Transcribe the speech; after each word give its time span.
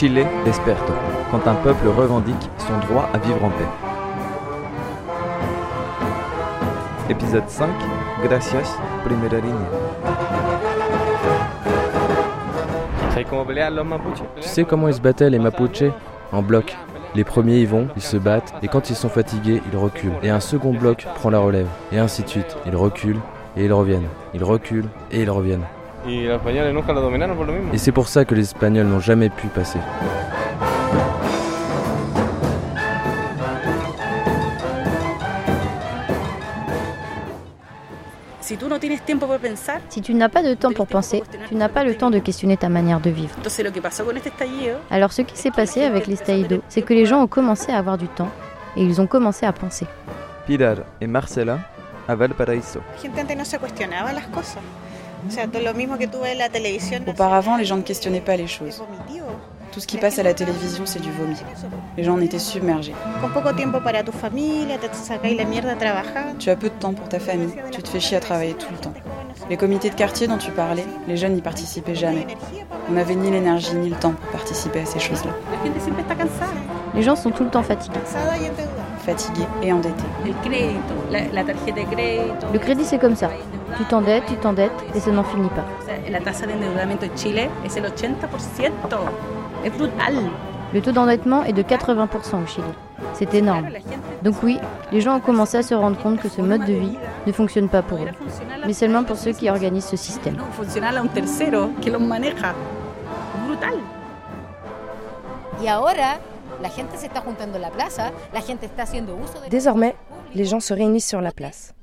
Chile 0.00 0.26
desperto, 0.46 0.94
quand 1.30 1.46
un 1.46 1.56
peuple 1.56 1.88
revendique 1.88 2.48
son 2.56 2.78
droit 2.88 3.06
à 3.12 3.18
vivre 3.18 3.44
en 3.44 3.50
paix. 3.50 3.68
Épisode 7.10 7.46
5 7.46 7.68
Gracias, 8.24 8.78
primera 9.04 9.36
línea. 9.36 9.68
Tu 14.40 14.48
sais 14.48 14.64
comment 14.64 14.88
ils 14.88 14.94
se 14.94 15.02
battaient 15.02 15.28
les 15.28 15.38
Mapuches 15.38 15.92
En 16.32 16.40
bloc. 16.40 16.74
Les 17.14 17.24
premiers 17.24 17.58
y 17.58 17.66
vont, 17.66 17.88
ils 17.94 18.00
se 18.00 18.16
battent, 18.16 18.54
et 18.62 18.68
quand 18.68 18.88
ils 18.88 18.96
sont 18.96 19.10
fatigués, 19.10 19.60
ils 19.70 19.76
reculent. 19.76 20.16
Et 20.22 20.30
un 20.30 20.40
second 20.40 20.72
bloc 20.72 21.06
prend 21.16 21.28
la 21.28 21.40
relève, 21.40 21.68
et 21.92 21.98
ainsi 21.98 22.22
de 22.22 22.28
suite. 22.28 22.56
Ils 22.64 22.74
reculent, 22.74 23.20
et 23.54 23.66
ils 23.66 23.72
reviennent. 23.74 24.08
Ils 24.32 24.44
reculent, 24.44 24.88
et 25.12 25.20
ils 25.20 25.30
reviennent. 25.30 25.66
Et 27.72 27.78
c'est 27.78 27.92
pour 27.92 28.08
ça 28.08 28.24
que 28.24 28.34
les 28.34 28.42
Espagnols 28.42 28.86
n'ont 28.86 29.00
jamais 29.00 29.28
pu 29.28 29.48
passer. 29.48 29.78
Si 39.90 40.00
tu 40.02 40.14
n'as 40.14 40.28
pas 40.28 40.42
de 40.42 40.54
temps 40.54 40.72
pour 40.72 40.86
penser, 40.88 41.22
tu 41.48 41.54
n'as 41.54 41.68
pas 41.68 41.84
le 41.84 41.94
temps 41.94 42.10
de 42.10 42.18
questionner 42.18 42.56
ta 42.56 42.68
manière 42.68 43.00
de 43.00 43.10
vivre. 43.10 43.34
Alors 44.90 45.12
ce 45.12 45.22
qui 45.22 45.36
s'est 45.38 45.52
passé 45.52 45.84
avec 45.84 46.08
l'estallido, 46.08 46.60
c'est 46.68 46.82
que 46.82 46.92
les 46.92 47.06
gens 47.06 47.22
ont 47.22 47.28
commencé 47.28 47.70
à 47.70 47.78
avoir 47.78 47.96
du 47.96 48.08
temps 48.08 48.30
et 48.76 48.82
ils 48.82 49.00
ont 49.00 49.06
commencé 49.06 49.46
à 49.46 49.52
penser. 49.52 49.86
Pilar 50.46 50.78
et 51.00 51.06
Marcela 51.06 51.60
à 52.08 52.16
Valparaiso. 52.16 52.80
Auparavant, 57.08 57.56
les 57.56 57.64
gens 57.64 57.76
ne 57.76 57.82
questionnaient 57.82 58.20
pas 58.20 58.36
les 58.36 58.46
choses. 58.46 58.82
Tout 59.72 59.78
ce 59.78 59.86
qui 59.86 59.98
passe 59.98 60.18
à 60.18 60.24
la 60.24 60.34
télévision, 60.34 60.84
c'est 60.84 61.00
du 61.00 61.10
vomi. 61.12 61.36
Les 61.96 62.02
gens 62.02 62.14
en 62.14 62.20
étaient 62.20 62.40
submergés. 62.40 62.94
Tu 66.38 66.50
as 66.50 66.56
peu 66.56 66.68
de 66.68 66.74
temps 66.74 66.92
pour 66.92 67.08
ta 67.08 67.20
famille, 67.20 67.54
tu 67.70 67.80
te 67.82 67.88
fais 67.88 68.00
chier 68.00 68.16
à 68.16 68.20
travailler 68.20 68.54
tout 68.54 68.66
le 68.72 68.78
temps. 68.78 68.92
Les 69.48 69.56
comités 69.56 69.90
de 69.90 69.94
quartier 69.94 70.26
dont 70.26 70.38
tu 70.38 70.50
parlais, 70.50 70.84
les 71.06 71.16
jeunes 71.16 71.34
n'y 71.34 71.40
participaient 71.40 71.94
jamais. 71.94 72.26
On 72.88 72.92
n'avait 72.92 73.14
ni 73.14 73.30
l'énergie 73.30 73.74
ni 73.74 73.90
le 73.90 73.96
temps 73.96 74.12
pour 74.12 74.30
participer 74.30 74.80
à 74.80 74.86
ces 74.86 74.98
choses-là. 74.98 75.30
Les 76.94 77.02
gens 77.02 77.14
sont 77.14 77.30
tout 77.30 77.44
le 77.44 77.50
temps 77.50 77.62
fatigués. 77.62 78.00
Fatigués 79.04 79.46
et 79.62 79.72
endettés. 79.72 79.94
Le 82.52 82.58
crédit, 82.58 82.84
c'est 82.84 82.98
comme 82.98 83.14
ça. 83.16 83.30
Tu 83.76 83.84
t'endettes, 83.84 84.24
tu 84.26 84.36
t'endettes 84.36 84.72
et 84.94 85.00
ça 85.00 85.10
n'en 85.10 85.24
finit 85.24 85.48
pas. 85.50 85.64
Le 90.72 90.80
taux 90.80 90.92
d'endettement 90.92 91.42
est 91.44 91.52
de 91.52 91.62
80% 91.62 92.42
au 92.42 92.46
Chili. 92.46 92.66
C'est 93.14 93.34
énorme. 93.34 93.68
Donc 94.22 94.36
oui, 94.42 94.58
les 94.92 95.00
gens 95.00 95.16
ont 95.16 95.20
commencé 95.20 95.56
à 95.56 95.62
se 95.62 95.74
rendre 95.74 95.98
compte 95.98 96.20
que 96.20 96.28
ce 96.28 96.40
mode 96.40 96.64
de 96.64 96.72
vie 96.74 96.96
ne 97.26 97.32
fonctionne 97.32 97.68
pas 97.68 97.82
pour 97.82 97.98
eux, 97.98 98.08
mais 98.66 98.72
seulement 98.72 99.02
pour 99.04 99.16
ceux 99.16 99.32
qui 99.32 99.50
organisent 99.50 99.86
ce 99.86 99.96
système. 99.96 100.36
Désormais, 109.50 109.94
les 110.34 110.44
gens 110.44 110.60
se 110.60 110.72
réunissent 110.72 111.08
sur 111.08 111.20
la 111.20 111.32
place. 111.32 111.74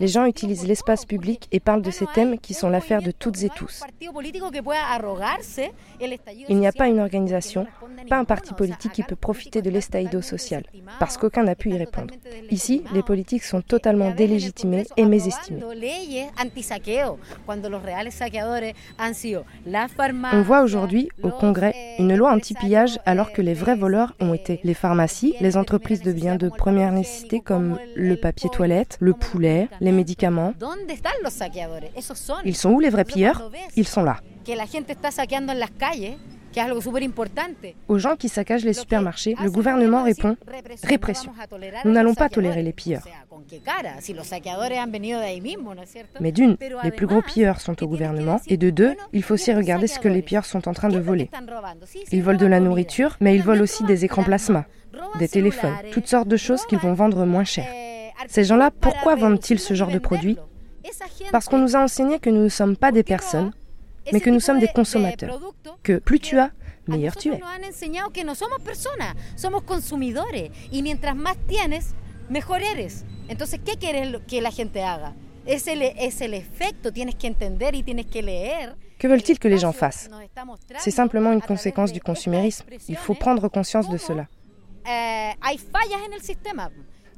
Les 0.00 0.08
gens 0.08 0.26
utilisent 0.26 0.66
l'espace 0.66 1.04
public 1.04 1.48
et 1.52 1.60
parlent 1.60 1.82
de 1.82 1.90
ces 1.90 2.06
thèmes 2.06 2.38
qui 2.38 2.54
sont 2.54 2.68
l'affaire 2.68 3.02
de 3.02 3.10
toutes 3.10 3.42
et 3.42 3.48
tous. 3.48 3.82
Il 6.48 6.58
n'y 6.58 6.66
a 6.66 6.72
pas 6.72 6.88
une 6.88 7.00
organisation, 7.00 7.66
pas 8.08 8.18
un 8.18 8.24
parti 8.24 8.54
politique 8.54 8.92
qui 8.92 9.02
peut 9.02 9.16
profiter 9.16 9.62
de 9.62 9.70
l'estaïdo 9.70 10.20
social, 10.22 10.64
parce 10.98 11.16
qu'aucun 11.16 11.44
n'a 11.44 11.54
pu 11.54 11.70
y 11.70 11.78
répondre. 11.78 12.14
Ici, 12.50 12.82
les 12.92 13.02
politiques 13.02 13.44
sont 13.44 13.62
totalement 13.62 14.10
délégitimés 14.10 14.86
et 14.96 15.04
mésestimés. 15.04 15.62
On 20.32 20.42
voit 20.42 20.62
aujourd'hui 20.62 21.08
au 21.22 21.30
Congrès 21.30 21.74
une 21.98 22.14
loi 22.14 22.32
anti-pillage 22.32 22.98
alors 23.06 23.32
que 23.32 23.42
les 23.42 23.54
vrais 23.54 23.76
voleurs 23.76 24.14
ont 24.20 24.34
été 24.34 24.60
les 24.64 24.74
pharmacies, 24.74 25.34
les 25.40 25.56
entreprises 25.56 26.02
de 26.02 26.12
biens 26.12 26.36
de 26.36 26.48
première 26.48 26.92
nécessité 26.92 27.40
comme 27.40 27.78
le 27.96 28.16
papier 28.16 28.50
toilette, 28.50 28.97
le 28.98 29.12
poulet, 29.12 29.68
les 29.80 29.92
médicaments. 29.92 30.54
Ils 32.44 32.56
sont 32.56 32.70
où 32.70 32.80
les 32.80 32.90
vrais 32.90 33.04
pilleurs 33.04 33.50
Ils 33.76 33.86
sont 33.86 34.02
là. 34.02 34.16
Aux 37.88 37.98
gens 37.98 38.16
qui 38.16 38.28
saccagent 38.28 38.64
les 38.64 38.72
supermarchés, 38.72 39.36
le 39.42 39.50
gouvernement 39.50 40.02
répond 40.02 40.36
répression. 40.82 41.32
Nous 41.84 41.92
n'allons 41.92 42.14
pas 42.14 42.28
tolérer 42.28 42.62
les 42.62 42.72
pilleurs. 42.72 43.02
Mais 46.20 46.32
d'une, 46.32 46.56
les 46.82 46.90
plus 46.90 47.06
gros 47.06 47.22
pilleurs 47.22 47.60
sont 47.60 47.82
au 47.82 47.86
gouvernement, 47.86 48.40
et 48.46 48.56
de 48.56 48.70
deux, 48.70 48.94
il 49.12 49.22
faut 49.22 49.34
aussi 49.34 49.52
regarder 49.52 49.86
ce 49.86 49.98
que 49.98 50.08
les 50.08 50.22
pilleurs 50.22 50.46
sont 50.46 50.68
en 50.68 50.72
train 50.72 50.88
de 50.88 50.98
voler. 50.98 51.30
Ils 52.12 52.22
volent 52.22 52.38
de 52.38 52.46
la 52.46 52.60
nourriture, 52.60 53.16
mais 53.20 53.36
ils 53.36 53.42
volent 53.42 53.62
aussi 53.62 53.84
des 53.84 54.04
écrans 54.04 54.24
plasma, 54.24 54.64
des 55.18 55.28
téléphones, 55.28 55.76
toutes 55.92 56.08
sortes 56.08 56.28
de 56.28 56.36
choses 56.36 56.64
qu'ils 56.66 56.78
vont 56.78 56.94
vendre 56.94 57.24
moins 57.24 57.44
cher. 57.44 57.66
Ces 58.28 58.44
gens-là, 58.44 58.70
pourquoi 58.70 59.16
vendent-ils 59.16 59.58
ce 59.58 59.74
genre 59.74 59.90
de 59.90 59.98
produits 59.98 60.36
Parce 61.32 61.46
qu'on 61.46 61.58
nous 61.58 61.74
a 61.74 61.80
enseigné 61.80 62.18
que 62.18 62.30
nous 62.30 62.44
ne 62.44 62.48
sommes 62.48 62.76
pas 62.76 62.92
des 62.92 63.02
personnes, 63.02 63.52
mais 64.12 64.20
que 64.20 64.30
nous 64.30 64.40
sommes 64.40 64.60
des 64.60 64.68
consommateurs. 64.68 65.40
Que 65.82 65.98
plus 65.98 66.20
tu 66.20 66.38
as, 66.38 66.50
meilleur 66.86 67.16
tu 67.16 67.32
es. 67.32 67.40
Entonces, 73.30 73.56
¿qué 73.64 73.76
quieres 73.76 74.20
que 78.98 79.06
veulent-ils 79.06 79.38
que 79.38 79.48
les 79.48 79.58
gens 79.58 79.72
fassent? 79.72 80.10
C'est 80.78 80.90
simplement 80.90 81.32
une 81.32 81.40
conséquence 81.40 81.92
du 81.92 82.00
consumérisme. 82.00 82.66
Il 82.88 82.96
faut 82.96 83.14
prendre 83.14 83.48
conscience 83.48 83.88
de 83.88 83.96
cela. 83.96 84.26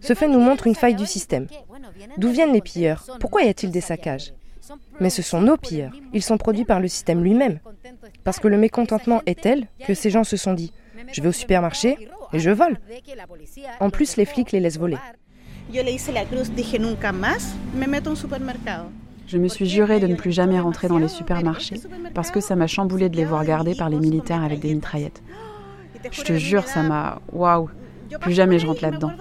Ce 0.01 0.15
fait 0.15 0.29
nous 0.29 0.41
montre 0.41 0.67
une 0.67 0.75
faille 0.75 0.95
du 0.95 1.07
système. 1.07 1.47
D'où 2.17 2.31
viennent 2.31 2.53
les 2.53 2.61
pilleurs? 2.61 3.05
Pourquoi 3.21 3.43
y 3.43 3.49
a-t-il 3.49 3.71
des 3.73 3.81
saccages? 3.81 4.33
Mais 5.01 5.11
ce 5.11 5.23
sont 5.23 5.41
nos 5.41 5.57
pilleurs. 5.57 5.93
Ils 6.13 6.23
sont 6.23 6.39
produits 6.39 6.65
par 6.65 6.81
le 6.81 6.89
système 6.89 7.23
lui-même. 7.23 7.59
Parce 8.25 8.39
que 8.39 8.49
le 8.49 8.59
mécontentement 8.59 9.23
est 9.27 9.41
tel 9.41 9.67
que 9.87 9.95
ces 9.95 10.11
gens 10.11 10.25
se 10.25 10.37
sont 10.37 10.55
dit 10.55 10.73
je 11.13 11.23
vais 11.23 11.29
au 11.29 11.33
supermarché 11.33 12.09
et 12.33 12.39
je 12.39 12.51
vole. 12.51 12.79
En 13.81 13.91
plus, 13.91 14.17
les 14.17 14.25
flics 14.25 14.53
les 14.53 14.61
laissent 14.61 14.79
voler. 14.79 14.99
Je 19.27 19.39
me 19.39 19.49
suis 19.49 19.67
juré 19.67 20.01
de 20.01 20.07
ne 20.07 20.17
plus 20.17 20.33
jamais 20.33 20.59
rentrer 20.59 20.89
dans 20.89 20.99
les 20.99 21.09
supermarchés 21.09 21.81
parce 22.15 22.31
que 22.31 22.41
ça 22.41 22.57
m'a 22.57 22.67
chamboulé 22.67 23.09
de 23.09 23.17
les 23.17 23.25
voir 23.25 23.45
garder 23.45 23.75
par 23.75 23.89
les 23.89 23.99
militaires 23.99 24.43
avec 24.43 24.61
des 24.61 24.75
mitraillettes. 24.75 25.23
Je 26.11 26.23
te 26.23 26.33
jure, 26.37 26.67
ça 26.67 26.83
m'a. 26.83 27.21
Waouh 27.33 27.71
plus 28.19 28.33
jamais 28.33 28.59
je 28.59 28.67
rentre 28.67 28.83
là-dedans. 28.83 29.13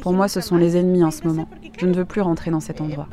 Pour 0.00 0.12
moi, 0.12 0.28
ce 0.28 0.40
sont 0.40 0.56
les 0.56 0.76
ennemis 0.76 1.04
en 1.04 1.10
ce 1.10 1.26
moment. 1.26 1.48
Je 1.78 1.86
ne 1.86 1.94
veux 1.94 2.04
plus 2.04 2.20
rentrer 2.20 2.50
dans 2.50 2.60
cet 2.60 2.80
endroit. 2.80 3.08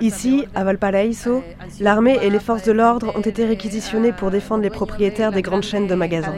Ici, 0.00 0.44
à 0.54 0.64
Valparaiso, 0.64 1.42
l'armée 1.80 2.18
et 2.22 2.30
les 2.30 2.40
forces 2.40 2.64
de 2.64 2.72
l'ordre 2.72 3.12
ont 3.16 3.20
été 3.20 3.44
réquisitionnées 3.44 4.12
pour 4.12 4.30
défendre 4.30 4.62
les 4.62 4.70
propriétaires 4.70 5.30
des 5.30 5.42
grandes 5.42 5.62
chaînes 5.62 5.86
de 5.86 5.94
magasins. 5.94 6.34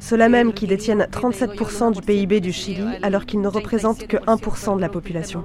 Ceux-là 0.00 0.28
même 0.28 0.52
qui 0.52 0.66
détiennent 0.66 1.06
37% 1.10 1.92
du 1.92 2.00
PIB 2.00 2.40
du 2.40 2.52
Chili 2.52 2.84
alors 3.02 3.24
qu'ils 3.24 3.40
ne 3.40 3.46
représentent 3.46 4.08
que 4.08 4.16
1% 4.16 4.76
de 4.76 4.80
la 4.80 4.88
population. 4.88 5.44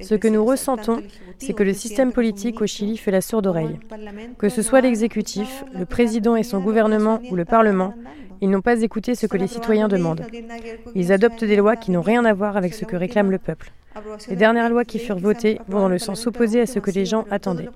Ce 0.00 0.14
que 0.14 0.28
nous 0.28 0.44
ressentons, 0.44 1.02
c'est 1.38 1.52
que 1.52 1.62
le 1.62 1.72
système 1.72 2.12
politique 2.12 2.60
au 2.60 2.66
Chili 2.66 2.96
fait 2.96 3.10
la 3.10 3.20
sourde 3.20 3.46
oreille. 3.46 3.78
Que 4.38 4.48
ce 4.48 4.62
soit 4.62 4.80
l'exécutif, 4.80 5.64
le 5.76 5.84
président 5.84 6.36
et 6.36 6.42
son 6.42 6.60
gouvernement 6.60 7.20
ou 7.30 7.36
le 7.36 7.44
Parlement, 7.44 7.94
ils 8.40 8.50
n'ont 8.50 8.60
pas 8.60 8.82
écouté 8.82 9.14
ce 9.14 9.26
que 9.26 9.36
les 9.36 9.46
citoyens 9.46 9.88
demandent. 9.88 10.26
Ils 10.94 11.12
adoptent 11.12 11.44
des 11.44 11.56
lois 11.56 11.76
qui 11.76 11.90
n'ont 11.90 12.02
rien 12.02 12.24
à 12.24 12.32
voir 12.34 12.56
avec 12.56 12.74
ce 12.74 12.84
que 12.84 12.96
réclame 12.96 13.30
le 13.30 13.38
peuple. 13.38 13.72
Les 14.28 14.36
dernières 14.36 14.68
lois 14.68 14.84
qui 14.84 14.98
furent 14.98 15.18
votées 15.18 15.58
vont 15.68 15.80
dans 15.80 15.88
le 15.88 15.98
sens 15.98 16.26
opposé 16.26 16.60
à 16.60 16.66
ce 16.66 16.78
que 16.78 16.90
les 16.90 17.06
gens 17.06 17.24
attendaient. 17.30 17.68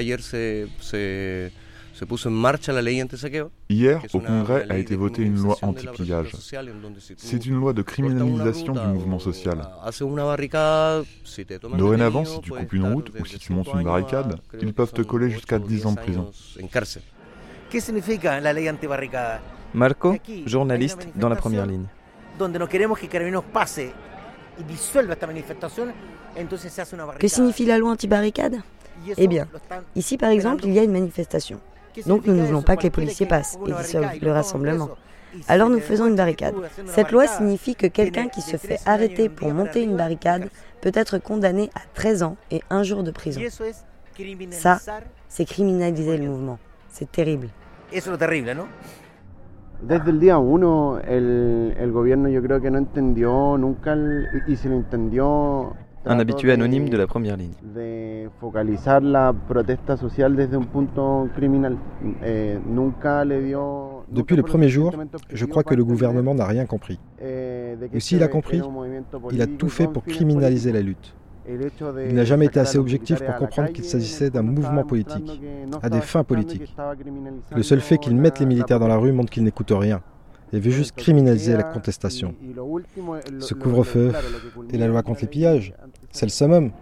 Hier, 0.00 0.18
au 4.12 4.20
Congrès, 4.20 4.66
a 4.68 4.78
été 4.78 4.96
votée 4.96 5.22
une 5.22 5.36
loi 5.36 5.56
anti-pillage. 5.62 6.32
C'est 7.16 7.46
une 7.46 7.56
loi 7.56 7.72
de 7.72 7.82
criminalisation 7.82 8.72
du 8.72 8.86
mouvement 8.86 9.18
social. 9.18 9.68
Dorénavant, 11.76 12.24
si 12.24 12.40
tu 12.40 12.50
coupes 12.50 12.72
une 12.72 12.92
route 12.92 13.10
ou 13.18 13.24
si 13.24 13.38
tu 13.38 13.52
montes 13.52 13.68
une 13.74 13.84
barricade, 13.84 14.36
ils 14.60 14.72
peuvent 14.72 14.92
te 14.92 15.02
coller 15.02 15.30
jusqu'à 15.30 15.58
10 15.58 15.86
ans 15.86 15.92
de 15.92 16.00
prison. 16.00 16.30
Marco, 19.72 20.16
journaliste 20.46 21.08
dans 21.14 21.28
la 21.28 21.36
première 21.36 21.66
ligne. 21.66 21.86
Que 27.18 27.28
signifie 27.28 27.66
la 27.66 27.78
loi 27.78 27.90
anti-barricade 27.92 28.56
Eh 29.16 29.26
bien, 29.28 29.46
ici 29.96 30.16
par 30.16 30.30
exemple, 30.30 30.64
il 30.66 30.72
y 30.72 30.78
a 30.78 30.82
une 30.82 30.92
manifestation. 30.92 31.60
Donc 32.06 32.26
nous 32.26 32.34
ne 32.34 32.42
voulons 32.42 32.62
pas 32.62 32.76
que 32.76 32.82
les 32.82 32.90
policiers 32.90 33.26
passent 33.26 33.58
et 33.66 33.72
dissolvent 33.72 34.18
le 34.20 34.32
rassemblement. 34.32 34.90
Alors 35.48 35.68
nous 35.68 35.80
faisons 35.80 36.06
une 36.06 36.16
barricade. 36.16 36.54
Cette 36.86 37.12
loi 37.12 37.26
signifie 37.26 37.74
que 37.74 37.86
quelqu'un 37.86 38.28
qui 38.28 38.40
se 38.40 38.56
fait 38.56 38.78
arrêter 38.86 39.28
pour 39.28 39.52
monter 39.52 39.82
une 39.82 39.96
barricade 39.96 40.48
peut 40.80 40.92
être 40.94 41.18
condamné 41.18 41.70
à 41.74 41.80
13 41.94 42.22
ans 42.22 42.36
et 42.50 42.62
un 42.70 42.82
jour 42.82 43.02
de 43.02 43.10
prison. 43.10 43.40
Ça, 44.50 44.80
c'est 45.28 45.44
criminaliser 45.44 46.16
le 46.16 46.26
mouvement. 46.26 46.58
C'est 46.88 47.10
terrible. 47.10 47.48
Desde 49.82 50.10
el 50.10 50.20
día 50.20 50.38
uno, 50.38 50.98
el, 50.98 51.74
el 51.78 51.90
gobierno 51.90 52.28
yo 52.28 52.42
creo 52.42 52.60
que 52.60 52.70
no 52.70 52.76
entendió 52.76 53.56
nunca, 53.56 53.94
el, 53.94 54.28
y 54.46 54.56
si 54.56 54.68
lo 54.68 54.74
entendió, 54.74 55.74
un 56.04 56.18
habitué 56.18 56.52
anonyme 56.52 56.88
de 56.88 56.96
la 56.96 57.06
première 57.06 57.36
ligne. 57.36 57.52
De 57.62 58.28
focalizar 58.40 59.02
la 59.02 59.32
protesta 59.32 59.96
social 59.96 60.34
desde 60.34 60.54
un 60.54 60.64
punto 60.64 61.28
criminal. 61.36 61.76
Eh, 62.22 62.58
nunca 62.66 63.24
le 63.24 63.42
dio, 63.42 64.04
Depuis 64.08 64.36
le 64.36 64.42
premier 64.42 64.68
jour, 64.68 64.94
je 65.30 65.44
crois 65.46 65.62
que 65.62 65.74
le 65.74 65.84
gouvernement 65.84 66.34
n'a 66.34 66.46
rien 66.46 66.66
compris. 66.66 66.98
Ou 67.20 68.00
s'il 68.00 68.22
a 68.22 68.28
compris, 68.28 68.60
il 69.30 69.42
a 69.42 69.46
tout 69.46 69.68
fait 69.68 69.86
pour 69.86 70.04
criminaliser 70.04 70.72
la 70.72 70.80
lutte. 70.80 71.14
Il 71.48 72.14
n'a 72.14 72.24
jamais 72.24 72.46
été 72.46 72.60
assez 72.60 72.78
objectif 72.78 73.22
pour 73.22 73.34
comprendre 73.36 73.70
qu'il 73.72 73.84
s'agissait 73.84 74.30
d'un 74.30 74.42
mouvement 74.42 74.84
politique, 74.84 75.40
à 75.82 75.90
des 75.90 76.00
fins 76.00 76.24
politiques. 76.24 76.74
Le 77.54 77.62
seul 77.62 77.80
fait 77.80 77.98
qu'il 77.98 78.16
mette 78.16 78.38
les 78.38 78.46
militaires 78.46 78.78
dans 78.78 78.88
la 78.88 78.96
rue 78.96 79.12
montre 79.12 79.30
qu'il 79.30 79.44
n'écoute 79.44 79.72
rien 79.72 80.00
et 80.52 80.58
veut 80.58 80.70
juste 80.70 80.96
criminaliser 80.96 81.56
la 81.56 81.62
contestation. 81.62 82.34
Ce 83.38 83.54
couvre-feu 83.54 84.12
et 84.72 84.78
la 84.78 84.88
loi 84.88 85.02
contre 85.02 85.22
les 85.22 85.28
pillages, 85.28 85.72
c'est 86.10 86.26
le 86.26 86.30
summum. 86.30 86.72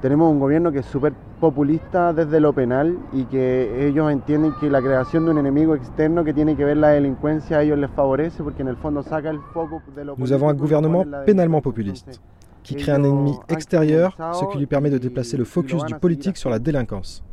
Tenemos 0.00 0.32
un 0.32 0.40
gobierno 0.40 0.72
que 0.72 0.80
es 0.80 0.86
súper 0.86 1.12
populista 1.40 2.12
desde 2.12 2.40
lo 2.40 2.52
penal 2.52 2.98
y 3.12 3.24
que 3.24 3.86
ellos 3.86 4.10
entienden 4.10 4.52
que 4.60 4.68
la 4.68 4.80
creación 4.80 5.24
de 5.24 5.30
un 5.30 5.38
enemigo 5.38 5.76
externo 5.76 6.24
que 6.24 6.34
tiene 6.34 6.56
que 6.56 6.64
ver 6.64 6.76
la 6.76 6.88
delincuencia 6.88 7.58
a 7.58 7.62
ellos 7.62 7.78
les 7.78 7.90
favorece 7.90 8.42
porque 8.42 8.62
en 8.62 8.68
el 8.68 8.76
fondo 8.76 9.02
saca 9.02 9.30
el 9.30 9.38
foco 9.52 9.80
de 9.94 10.04
lo 10.04 10.16
Nous 10.18 10.32
avons 10.32 10.48
un 10.48 10.54
gouvernement 10.54 11.04
pénalement 11.24 11.60
populiste 11.60 12.20
qui 12.62 12.76
crée 12.76 12.92
un 12.92 13.02
ennemi 13.02 13.34
extérieur, 13.48 14.16
ce 14.34 14.44
qui 14.52 14.58
lui 14.58 14.66
permet 14.66 14.90
de 14.90 14.98
déplacer 14.98 15.36
le 15.36 15.44
focus 15.44 15.84
du 15.84 15.94
politique 15.94 16.36
sur 16.36 16.50
la 16.50 16.58
délinquance. 16.58 17.24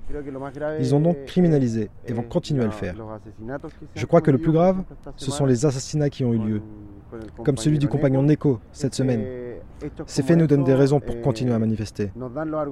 Ils 0.80 0.96
ont 0.96 1.00
donc 1.00 1.26
criminalisé 1.26 1.90
et 2.08 2.14
vont 2.14 2.24
continuer 2.24 2.64
à 2.64 2.66
le 2.66 2.72
faire. 2.72 2.96
Je 3.96 4.06
crois 4.08 4.22
que 4.22 4.32
le 4.32 4.40
plus 4.40 4.52
grave, 4.52 4.78
ce 5.16 5.30
sont 5.30 5.46
les 5.46 5.66
assassinats 5.66 6.10
qui 6.10 6.26
ont 6.26 6.34
eu 6.34 6.40
lieu, 6.40 6.62
comme 7.44 7.58
celui 7.58 7.78
du 7.78 7.88
compagnon 7.88 8.24
Neko 8.24 8.60
cette 8.72 8.96
semaine. 8.96 9.24
Ces 10.06 10.24
faits 10.24 10.38
nous 10.38 10.48
donnent 10.48 10.64
des 10.64 10.76
raisons 10.76 11.00
pour 11.00 11.22
continuer 11.22 11.54
à 11.54 11.60
manifester. 11.60 12.12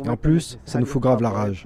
Et 0.05 0.09
en 0.09 0.17
plus, 0.17 0.59
ça 0.65 0.79
nous 0.79 0.85
fout 0.85 1.01
grave 1.01 1.21
la 1.21 1.29
rage. 1.29 1.65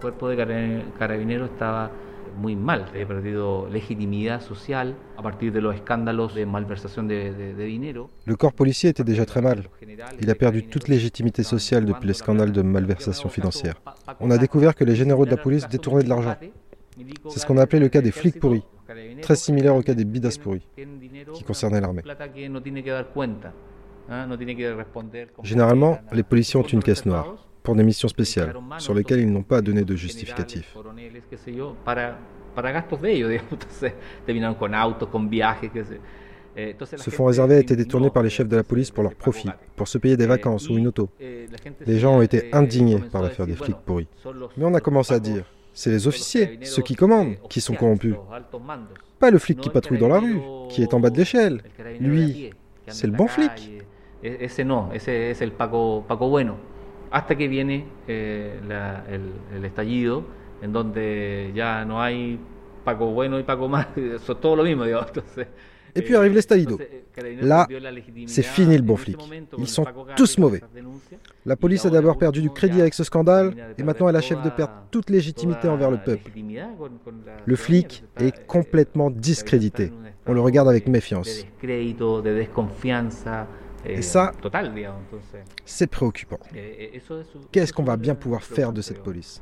cuerpo 0.00 0.28
de 0.28 0.36
carabineros 0.98 1.50
estaba 1.50 1.90
muy 2.38 2.56
mal, 2.56 2.86
había 2.90 3.06
perdido 3.06 3.68
legitimidad 3.68 4.40
social 4.40 4.94
a 5.16 5.22
partir 5.22 5.52
de 5.52 5.60
los 5.60 5.74
escándalos 5.74 6.34
de 6.34 6.46
malversación 6.46 7.08
de, 7.08 7.32
de, 7.32 7.54
de 7.54 7.64
dinero. 7.64 8.08
Le 8.24 8.36
corps 8.36 8.52
policier 8.52 8.90
était 8.90 9.04
déjà 9.04 9.26
très 9.26 9.42
mal. 9.42 9.64
Il 10.20 10.30
a 10.30 10.34
perdu 10.34 10.62
toute 10.64 10.88
légitimité 10.88 11.42
sociale 11.42 11.84
depuis 11.84 12.06
les 12.06 12.14
scandales 12.14 12.52
de 12.52 12.62
malversation 12.62 13.28
financière. 13.28 13.80
On 14.20 14.30
a 14.30 14.38
découvert 14.38 14.74
que 14.74 14.84
les 14.84 14.94
généraux 14.94 15.26
de 15.26 15.30
la 15.30 15.36
police 15.36 15.68
détournaient 15.68 16.04
de 16.04 16.08
l'argent. 16.08 16.36
C'est 17.28 17.40
ce 17.40 17.46
qu'on 17.46 17.58
a 17.58 17.62
appelé 17.62 17.80
le 17.80 17.88
cas 17.88 18.00
des 18.00 18.12
flics 18.12 18.38
pourris, 18.40 18.62
très 19.22 19.36
similaire 19.36 19.74
au 19.74 19.82
cas 19.82 19.94
des 19.94 20.04
bidas 20.04 20.38
pourris, 20.42 20.66
qui 21.34 21.44
concernait 21.44 21.80
l'armée. 21.80 22.02
Généralement, 25.42 25.98
les 26.12 26.22
policiers 26.22 26.58
ont 26.58 26.62
une 26.64 26.82
caisse 26.82 27.04
noire 27.04 27.47
pour 27.62 27.74
des 27.74 27.82
missions 27.82 28.08
spéciales, 28.08 28.54
sur 28.78 28.94
lesquelles 28.94 29.20
ils 29.20 29.32
n'ont 29.32 29.42
pas 29.42 29.60
donné 29.60 29.84
de 29.84 29.94
justificatif. 29.96 30.76
Ce 36.96 37.10
fonds 37.10 37.26
réservé 37.26 37.54
a 37.54 37.58
été 37.58 37.76
détourné 37.76 38.10
par 38.10 38.22
les 38.22 38.30
chefs 38.30 38.48
de 38.48 38.56
la 38.56 38.64
police 38.64 38.90
pour 38.90 39.04
leur 39.04 39.14
profit, 39.14 39.50
pour 39.76 39.86
se 39.86 39.98
payer 39.98 40.16
des 40.16 40.26
vacances 40.26 40.68
ou 40.68 40.76
une 40.76 40.88
auto. 40.88 41.08
Les 41.86 41.98
gens 41.98 42.16
ont 42.16 42.22
été 42.22 42.52
indignés 42.52 42.98
par 42.98 43.22
l'affaire 43.22 43.46
des 43.46 43.54
flics 43.54 43.76
pourris. 43.86 44.08
Mais 44.56 44.64
on 44.64 44.74
a 44.74 44.80
commencé 44.80 45.14
à 45.14 45.20
dire, 45.20 45.44
c'est 45.72 45.90
les 45.90 46.08
officiers, 46.08 46.58
ceux 46.62 46.82
qui 46.82 46.96
commandent, 46.96 47.36
qui 47.48 47.60
sont 47.60 47.74
corrompus. 47.74 48.16
Pas 49.20 49.30
le 49.30 49.38
flic 49.38 49.60
qui 49.60 49.70
patrouille 49.70 49.98
dans 49.98 50.08
la 50.08 50.18
rue, 50.18 50.40
qui 50.70 50.82
est 50.82 50.94
en 50.94 51.00
bas 51.00 51.10
de 51.10 51.18
l'échelle. 51.18 51.62
Lui, 52.00 52.50
c'est 52.88 53.06
le 53.06 53.12
bon 53.12 53.28
flic. 53.28 53.84
Hasta 57.10 57.36
que 57.36 57.48
viene 57.48 57.86
eh, 58.06 58.60
la, 58.66 59.04
el, 59.08 59.32
el, 59.54 59.64
estallido, 59.64 60.24
en 60.62 60.72
donde 60.72 61.52
ya 61.54 61.84
no 61.84 62.00
hay 62.00 62.38
Paco 62.84 63.12
bueno 63.12 63.38
y 63.38 63.42
Paco 63.42 63.68
mal, 63.68 63.88
son 64.24 64.40
todo 64.40 64.56
lo 64.56 64.64
mismo, 64.64 64.84
digamos. 64.84 65.08
Entonces, 65.08 65.46
Et 65.94 66.02
puis 66.02 66.14
arrive 66.14 66.34
l'estallido. 66.34 66.78
Là, 67.40 67.66
c'est 68.26 68.42
fini 68.42 68.76
le 68.76 68.82
bon 68.82 68.96
flic. 68.96 69.18
Ils 69.58 69.68
sont 69.68 69.84
tous 70.16 70.38
mauvais. 70.38 70.60
La 71.44 71.56
police 71.56 71.84
a 71.86 71.90
d'abord 71.90 72.18
perdu 72.18 72.40
du 72.40 72.50
crédit 72.50 72.80
avec 72.80 72.94
ce 72.94 73.04
scandale 73.04 73.54
et 73.76 73.82
maintenant 73.82 74.08
elle 74.08 74.16
achève 74.16 74.42
de 74.42 74.50
perdre 74.50 74.74
toute 74.90 75.10
légitimité 75.10 75.68
envers 75.68 75.90
le 75.90 75.98
peuple. 75.98 76.30
Le 77.44 77.56
flic 77.56 78.04
est 78.20 78.46
complètement 78.46 79.10
discrédité. 79.10 79.92
On 80.26 80.34
le 80.34 80.40
regarde 80.40 80.68
avec 80.68 80.86
méfiance. 80.88 81.44
Et 83.84 84.02
ça, 84.02 84.32
c'est 85.64 85.86
préoccupant. 85.86 86.38
Qu'est-ce 87.52 87.72
qu'on 87.72 87.84
va 87.84 87.96
bien 87.96 88.14
pouvoir 88.14 88.42
faire 88.42 88.72
de 88.72 88.82
cette 88.82 89.02
police? 89.02 89.40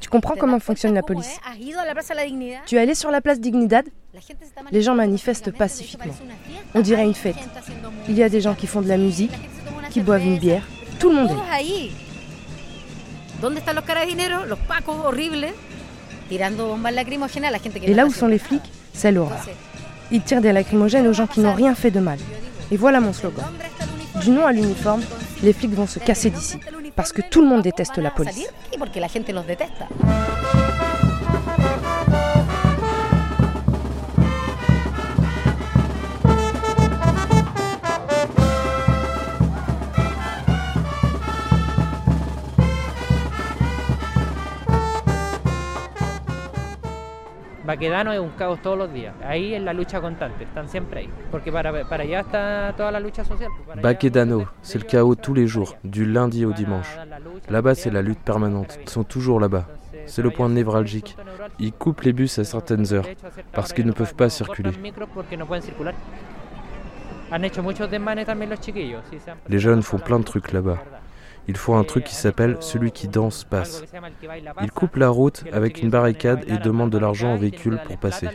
Tu 0.00 0.08
comprends 0.08 0.36
comment 0.36 0.60
fonctionne 0.60 0.94
la 0.94 1.02
police? 1.02 1.38
Tu 2.66 2.76
es 2.76 2.78
allé 2.78 2.94
sur 2.94 3.10
la 3.10 3.20
place 3.20 3.40
Dignidad? 3.40 3.86
Les 4.70 4.82
gens 4.82 4.94
manifestent 4.94 5.50
pacifiquement. 5.50 6.14
On 6.74 6.80
dirait 6.80 7.04
une 7.04 7.14
fête. 7.14 7.36
Il 8.08 8.16
y 8.16 8.22
a 8.22 8.28
des 8.28 8.40
gens 8.40 8.54
qui 8.54 8.66
font 8.66 8.82
de 8.82 8.88
la 8.88 8.96
musique, 8.96 9.32
qui 9.90 10.00
boivent 10.00 10.24
une 10.24 10.38
bière. 10.38 10.62
Tout 10.98 11.10
le 11.10 11.16
monde 11.16 11.30
est 11.30 11.34
Et 17.90 17.94
là 17.94 18.06
où 18.06 18.10
sont 18.10 18.26
les 18.26 18.38
flics, 18.38 18.70
c'est 18.92 19.12
l'horreur. 19.12 19.46
Ils 20.10 20.22
tirent 20.22 20.40
des 20.40 20.52
lacrymogènes 20.52 21.06
aux 21.06 21.12
gens 21.12 21.26
qui 21.26 21.40
n'ont 21.40 21.54
rien 21.54 21.74
fait 21.74 21.90
de 21.90 22.00
mal. 22.00 22.18
Et 22.70 22.76
voilà 22.76 23.00
mon 23.00 23.12
slogan. 23.12 23.44
Du 24.20 24.30
nom 24.30 24.44
à 24.44 24.52
l'uniforme, 24.52 25.02
les 25.42 25.52
flics 25.52 25.72
vont 25.72 25.86
se 25.86 25.98
casser 25.98 26.30
d'ici 26.30 26.58
parce 26.98 27.12
que 27.12 27.22
tout 27.22 27.40
le 27.40 27.46
monde 27.46 27.62
déteste 27.62 27.96
la 27.98 28.10
police. 28.10 28.50
Baquedano 47.68 48.14
es 48.14 48.18
un 48.18 48.30
caos 48.30 48.62
todos 48.62 48.78
los 48.78 48.90
días. 48.90 49.14
Ahí 49.22 49.52
es 49.52 49.60
la 49.60 49.74
lucha 49.74 50.00
constante, 50.00 50.44
están 50.44 50.70
siempre 50.70 51.00
ahí. 51.00 51.10
Porque 51.30 51.52
para, 51.52 51.86
para 51.86 52.02
allá 52.02 52.20
está 52.20 52.72
toda 52.74 52.90
la 52.90 52.98
lucha 52.98 53.26
social. 53.26 53.50
Baquedano, 53.82 54.46
c'est 54.62 54.78
le 54.78 54.88
chaos 54.88 55.14
tous 55.16 55.34
les 55.34 55.46
jours, 55.46 55.76
du 55.84 56.06
lundi 56.06 56.46
au 56.46 56.54
dimanche. 56.54 56.88
Là-bas, 57.50 57.74
c'est 57.74 57.90
la 57.90 58.00
lutte 58.00 58.20
permanente. 58.20 58.78
Ils 58.82 58.88
sont 58.88 59.04
toujours 59.04 59.38
là-bas. 59.38 59.66
C'est 60.06 60.22
le 60.22 60.30
point 60.30 60.48
névralgique. 60.48 61.14
Ils 61.58 61.74
coupent 61.74 62.00
les 62.00 62.14
bus 62.14 62.38
à 62.38 62.44
certaines 62.44 62.90
heures 62.94 63.04
parce 63.52 63.74
qu'ils 63.74 63.84
ne 63.84 63.92
peuvent 63.92 64.14
pas 64.14 64.30
circuler. 64.30 64.70
Les 69.46 69.58
jeunes 69.58 69.82
font 69.82 69.98
plein 69.98 70.18
de 70.18 70.24
trucs 70.24 70.52
là-bas. 70.52 70.78
Il 71.48 71.56
faut 71.56 71.74
un 71.74 71.84
truc 71.84 72.04
qui 72.04 72.14
s'appelle 72.14 72.58
celui 72.60 72.92
qui 72.92 73.08
danse 73.08 73.44
passe. 73.44 73.82
Ils 74.62 74.70
coupent 74.70 74.96
la 74.96 75.08
route 75.08 75.44
avec 75.52 75.82
une 75.82 75.88
barricade 75.88 76.44
et 76.46 76.58
demandent 76.58 76.90
de 76.90 76.98
l'argent 76.98 77.34
aux 77.34 77.38
véhicules 77.38 77.80
pour 77.84 77.96
passer. 77.96 78.28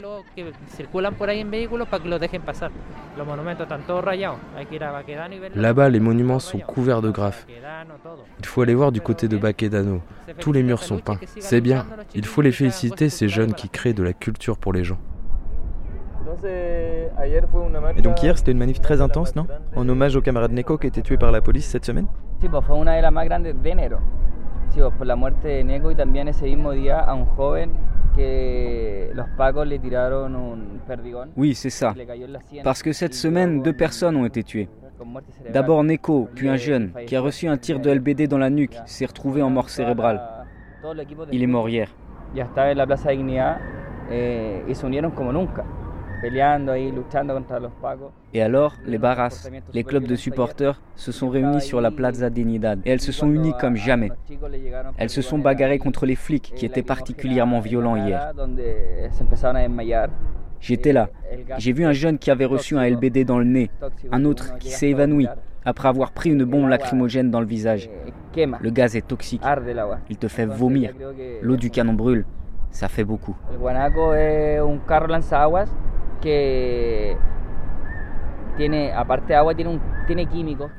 Là-bas, 5.55 5.89
les 5.89 6.00
monuments 6.00 6.39
sont 6.39 6.60
couverts 6.60 7.01
de 7.03 7.12
graphes. 7.12 7.46
Il 8.39 8.46
faut 8.46 8.62
aller 8.63 8.74
voir 8.74 8.91
du 8.91 9.00
côté 9.00 9.27
de 9.27 9.38
Baquedano. 9.38 10.01
Tous 10.39 10.51
les 10.51 10.63
murs 10.63 10.84
sont 10.84 10.98
peints. 10.98 11.20
C'est 11.39 11.62
bien. 11.62 11.86
Il 12.15 12.25
faut 12.25 12.41
les 12.41 12.51
féliciter, 12.51 13.10
ces 13.10 13.29
jeunes 13.29 13.53
qui 13.53 13.70
créent 13.70 13.93
de 13.93 14.03
la 14.03 14.13
culture 14.13 14.58
pour 14.58 14.74
les 14.74 14.84
gens. 14.84 14.98
Et 17.96 18.01
donc 18.01 18.24
hier, 18.24 18.38
c'était 18.38 18.53
une 18.53 18.58
manif 18.58 18.82
très 18.82 19.01
intense, 19.01 19.36
non? 19.36 19.46
En 19.75 19.88
hommage 19.88 20.15
au 20.15 20.22
camarade 20.22 20.51
Neko 20.51 20.79
qui 20.79 20.88
a 20.88 20.89
été 20.89 21.03
tué 21.03 21.17
par 21.17 21.32
la 21.32 21.41
police 21.41 21.67
cette 21.67 21.86
semaine? 21.86 22.08
Sí, 22.43 22.50
pues 22.50 22.65
fue 22.65 22.75
una 22.75 22.95
de 22.95 23.01
las 23.01 23.13
más 23.13 23.23
grandes 23.23 23.55
de 23.63 23.69
enero. 23.69 24.00
Sí, 24.71 24.81
pues 24.81 24.93
por 24.95 25.07
la 25.07 25.15
muerte 25.15 25.47
de 25.47 25.63
Neko 25.63 25.91
y 25.91 25.95
también 25.95 26.27
ese 26.27 26.43
mismo 26.43 26.73
día 26.73 27.00
a 27.00 27.13
un 27.13 27.23
joven 27.23 27.71
que 28.17 29.12
los 29.13 29.29
pacos 29.38 29.65
le 29.65 29.79
tiraron 29.79 30.35
un 30.35 30.81
perdigón. 30.85 31.31
Oui, 31.38 31.55
c'est 31.55 31.69
ça. 31.69 31.95
Parce 32.62 32.83
que 32.83 32.91
cette 32.91 33.13
semaine, 33.13 33.62
deux 33.62 33.71
personnes 33.71 34.17
ont 34.17 34.25
été 34.25 34.43
tuées. 34.43 34.67
D'abord 35.53 35.85
Neko, 35.85 36.27
puis 36.35 36.50
un 36.50 36.57
jeune 36.57 36.91
qui 37.07 37.15
a 37.15 37.21
reçu 37.21 37.47
un 37.47 37.55
tir 37.55 37.79
de 37.79 37.89
LBD 37.89 38.27
dans 38.27 38.39
la 38.39 38.50
nuque, 38.50 38.77
s'est 38.88 39.05
retrouvé 39.05 39.41
en 39.41 39.50
mort 39.50 39.69
cérébrale. 39.69 40.19
Il 41.31 41.43
est 41.43 41.47
mort 41.47 41.69
hier. 41.69 41.88
Ya 42.35 42.43
estaba 42.43 42.73
en 42.73 42.77
la 42.77 42.85
Plaza 42.85 43.12
Dignidad 43.12 43.59
eh, 44.12 44.65
y 44.67 44.75
se 44.75 44.85
unieron 44.85 45.12
como 45.12 45.31
nunca. 45.31 45.63
Et 48.34 48.42
alors, 48.42 48.75
les 48.86 48.98
barras, 48.98 49.50
les 49.74 49.84
clubs 49.84 50.06
de 50.06 50.15
supporters, 50.15 50.82
se 50.96 51.12
sont 51.12 51.30
réunis 51.30 51.62
sur 51.62 51.82
la 51.82 51.92
Plaza 51.92 52.30
Dignidad 52.30 52.80
et 52.86 52.92
elles 52.92 53.01
se 53.01 53.12
sont 53.12 53.32
unies 53.32 53.53
comme 53.60 53.75
jamais. 53.75 54.12
Elles 54.98 55.10
se 55.10 55.22
sont 55.22 55.39
bagarrées 55.39 55.80
contre 55.80 56.06
les 56.06 56.15
flics 56.15 56.53
qui 56.56 56.65
étaient 56.65 56.84
particulièrement 56.84 57.60
violents 57.60 57.96
hier. 57.96 58.32
J'étais 60.60 60.94
là. 60.94 61.10
J'ai 61.58 61.74
vu 61.74 61.84
un 61.86 61.92
jeune 61.92 62.18
qui 62.18 62.32
avait 62.32 62.46
reçu 62.46 62.77
un 62.77 62.88
LBD 62.89 63.25
dans 63.25 63.39
le 63.39 63.46
nez, 63.46 63.70
un 64.12 64.24
autre 64.24 64.58
qui 64.60 64.70
s'est 64.70 64.89
évanoui 64.89 65.27
après 65.65 65.88
avoir 65.88 66.12
pris 66.12 66.30
une 66.30 66.46
bombe 66.46 66.68
lacrymogène 66.68 67.32
dans 67.32 67.39
le 67.39 67.46
visage. 67.46 67.89
Le 68.36 68.70
gaz 68.70 68.96
est 68.96 69.08
toxique. 69.08 69.42
Il 70.10 70.18
te 70.18 70.27
fait 70.27 70.46
vomir. 70.46 70.92
L'eau 71.42 71.58
du 71.58 71.70
canon 71.70 71.94
brûle. 71.94 72.25
Ça 72.72 72.88
fait 72.88 73.03
beaucoup. 73.03 73.36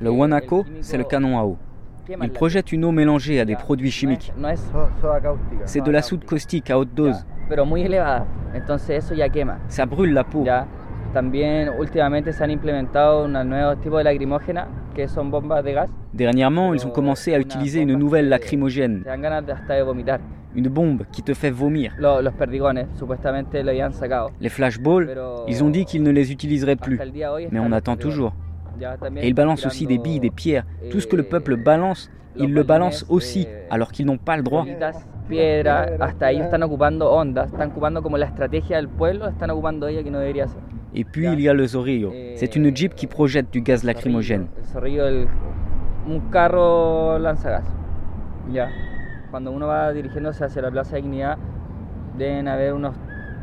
Le 0.01 0.11
Wanako, 0.11 0.65
c'est 0.81 0.97
le 0.97 1.05
canon 1.05 1.39
à 1.39 1.45
eau. 1.45 1.57
Il 2.09 2.31
projette 2.31 2.73
une 2.73 2.85
eau 2.85 2.93
mélangée 2.93 3.41
à 3.41 3.45
des 3.45 3.57
produits 3.57 3.91
chimiques. 3.91 4.33
C'est 5.65 5.81
de 5.83 5.91
la 5.91 6.03
soude 6.03 6.25
caustique 6.25 6.71
à 6.71 6.79
haute 6.79 6.95
dose. 6.95 7.25
Ça 9.69 9.87
brûle 9.87 10.13
la 10.13 10.25
peau. 10.25 10.45
Dernièrement, 16.13 16.75
ils 16.75 16.87
ont 16.87 16.91
commencé 16.91 17.35
à 17.35 17.39
utiliser 17.39 17.81
une 17.81 17.95
nouvelle 17.95 18.29
lacrymogène 18.29 19.05
une 20.55 20.69
bombe 20.69 21.03
qui 21.13 21.23
te 21.23 21.35
fait 21.35 21.51
vomir. 21.51 21.93
Les 24.41 24.49
flashballs, 24.49 25.17
ils 25.49 25.65
ont 25.65 25.71
dit 25.71 25.85
qu'ils 25.85 26.03
ne 26.03 26.11
les 26.11 26.33
utiliseraient 26.33 26.77
plus, 26.77 27.01
mais 27.51 27.61
on 27.61 27.73
attend 27.73 27.97
toujours. 27.97 28.35
Et 29.17 29.29
ils 29.29 29.35
balancent 29.35 29.67
aussi 29.67 29.87
des 29.87 29.99
billes, 29.99 30.21
des 30.21 30.31
pierres, 30.31 30.65
tout 30.91 31.01
ce 31.01 31.07
que 31.07 31.17
le 31.17 31.23
peuple 31.23 31.57
balance, 31.57 32.11
ils 32.37 32.53
le 32.53 32.63
balancent 32.65 33.07
aussi, 33.09 33.47
alors 33.71 33.93
qu'ils 33.93 34.07
n'ont 34.07 34.19
pas 34.19 34.37
le 34.37 34.43
droit. 34.43 34.65
Et 40.97 41.05
puis 41.05 41.27
il 41.33 41.41
y 41.41 41.49
a 41.49 41.55
le 41.55 41.67
Zorrillo. 41.67 42.13
C'est 42.37 42.57
une 42.57 42.75
jeep 42.77 42.95
qui 42.95 43.07
projette 43.07 43.51
du 43.53 43.61
gaz 43.61 43.85
lacrymogène. 43.85 44.47
Cuando 49.35 49.51
uno 49.51 49.67
va 49.67 49.93
dirigiéndose 49.93 50.45
hacia 50.45 50.63
la 50.63 50.71
Plaza 50.71 50.95
Dignidad, 50.95 51.39
deben 52.17 52.47
haber 52.47 52.73
unos 52.73 52.95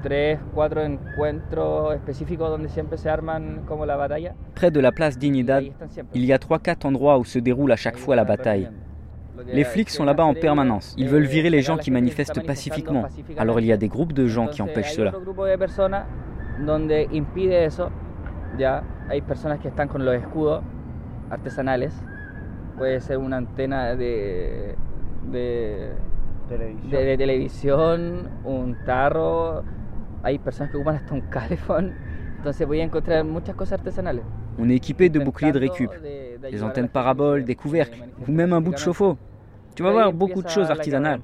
3, 0.04 0.40
4 0.56 0.84
encuentros 0.84 1.96
específicos 1.96 2.50
donde 2.50 2.70
siempre 2.70 2.98
se 2.98 3.10
arman 3.10 3.64
como 3.66 3.86
la 3.86 3.98
batalla. 3.98 4.34
Près 4.56 4.72
de 4.72 4.82
la 4.82 4.94
place 4.94 5.20
Dignidad, 5.20 5.62
il 6.14 6.24
y 6.24 6.32
a 6.32 6.40
3-4 6.40 6.86
endroits 6.86 7.18
où 7.20 7.26
se 7.26 7.40
déroule 7.40 7.74
à 7.74 7.76
chaque 7.76 7.98
fois 7.98 8.16
la 8.16 8.24
bataille. 8.24 8.70
Les 9.48 9.66
flics 9.66 9.90
sont 9.90 10.06
là-bas 10.06 10.24
en 10.24 10.34
permanence. 10.34 10.96
Ils 10.98 11.10
veulent 11.10 11.28
virer 11.28 11.50
les 11.50 11.62
gens 11.62 11.76
qui 11.76 11.92
manifestent 11.92 12.42
pacifiquement. 12.48 13.04
Alors 13.38 13.60
il 13.60 13.66
y 13.66 13.74
a 13.74 13.78
des 13.78 13.90
groupes 13.90 14.14
de 14.14 14.28
gens 14.28 14.48
qui 14.48 14.62
empêchent 14.62 14.94
cela. 14.94 15.12
donde 16.66 17.06
impide 17.12 17.66
eso. 17.66 17.90
Ya 18.58 18.82
hay 19.10 19.20
personas 19.20 19.60
que 19.60 19.68
están 19.68 19.90
con 19.90 20.06
los 20.06 20.16
escudos 20.16 20.64
artesanales. 21.30 21.94
Puede 22.78 23.02
ser 23.02 23.18
una 23.18 23.36
antena 23.36 23.94
de 23.98 24.78
de 25.30 25.92
televisión. 26.50 26.92
De, 26.92 27.06
de, 27.06 27.18
televisión, 27.18 28.30
un 28.46 28.78
tarro, 28.86 29.64
hay 30.24 30.40
personas 30.40 30.72
que 30.72 30.78
ocupan 30.78 30.96
hasta 30.96 31.14
un 31.14 31.22
calefón, 31.22 31.94
entonces 32.38 32.68
voy 32.68 32.82
a 32.82 32.84
encontrar 32.84 33.24
muchas 33.24 33.56
cosas 33.56 33.80
artesanales. 33.80 34.24
On 34.60 34.70
est 34.70 34.76
équipé 34.76 35.10
de 35.10 35.20
boucliers 35.20 35.52
de 35.52 35.60
récup, 35.60 35.92
des 36.02 36.64
antennes 36.64 36.90
paraboles, 36.90 37.46
des 37.46 37.56
couvercles, 37.56 38.04
ou 38.28 38.32
même 38.32 38.54
un 38.54 38.62
bout 38.62 38.74
de 38.74 38.78
chauffe-eau. 38.78 39.18
Tu 39.76 39.84
vas 39.84 39.92
voir 39.92 40.12
beaucoup 40.12 40.42
de 40.42 40.50
choses 40.50 40.70
artisanales. 40.70 41.22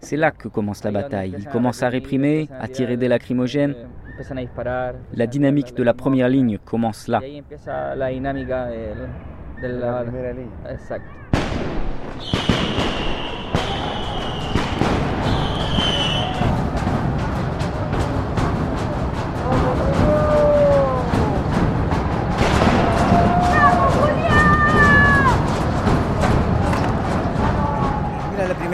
C'est 0.00 0.16
là 0.16 0.30
que 0.30 0.48
commence 0.48 0.84
la 0.84 0.90
bataille. 0.90 1.34
Ils 1.38 1.48
commencent 1.48 1.82
à 1.82 1.88
réprimer, 1.88 2.48
à 2.60 2.68
tirer 2.68 2.98
des 2.98 3.08
lacrymogènes. 3.08 3.74
La 5.14 5.26
dynamique 5.26 5.74
de 5.74 5.82
la 5.82 5.94
première 5.94 6.28
ligne 6.28 6.58
commence 6.58 7.08
là. 7.08 7.22
Exacto. 10.70 11.10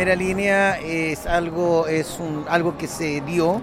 Primera 0.00 0.16
línea 0.16 0.78
es 0.80 1.26
algo, 1.26 1.86
es 1.86 2.18
un, 2.18 2.46
algo 2.48 2.78
que 2.78 2.86
se 2.86 3.20
dio 3.20 3.60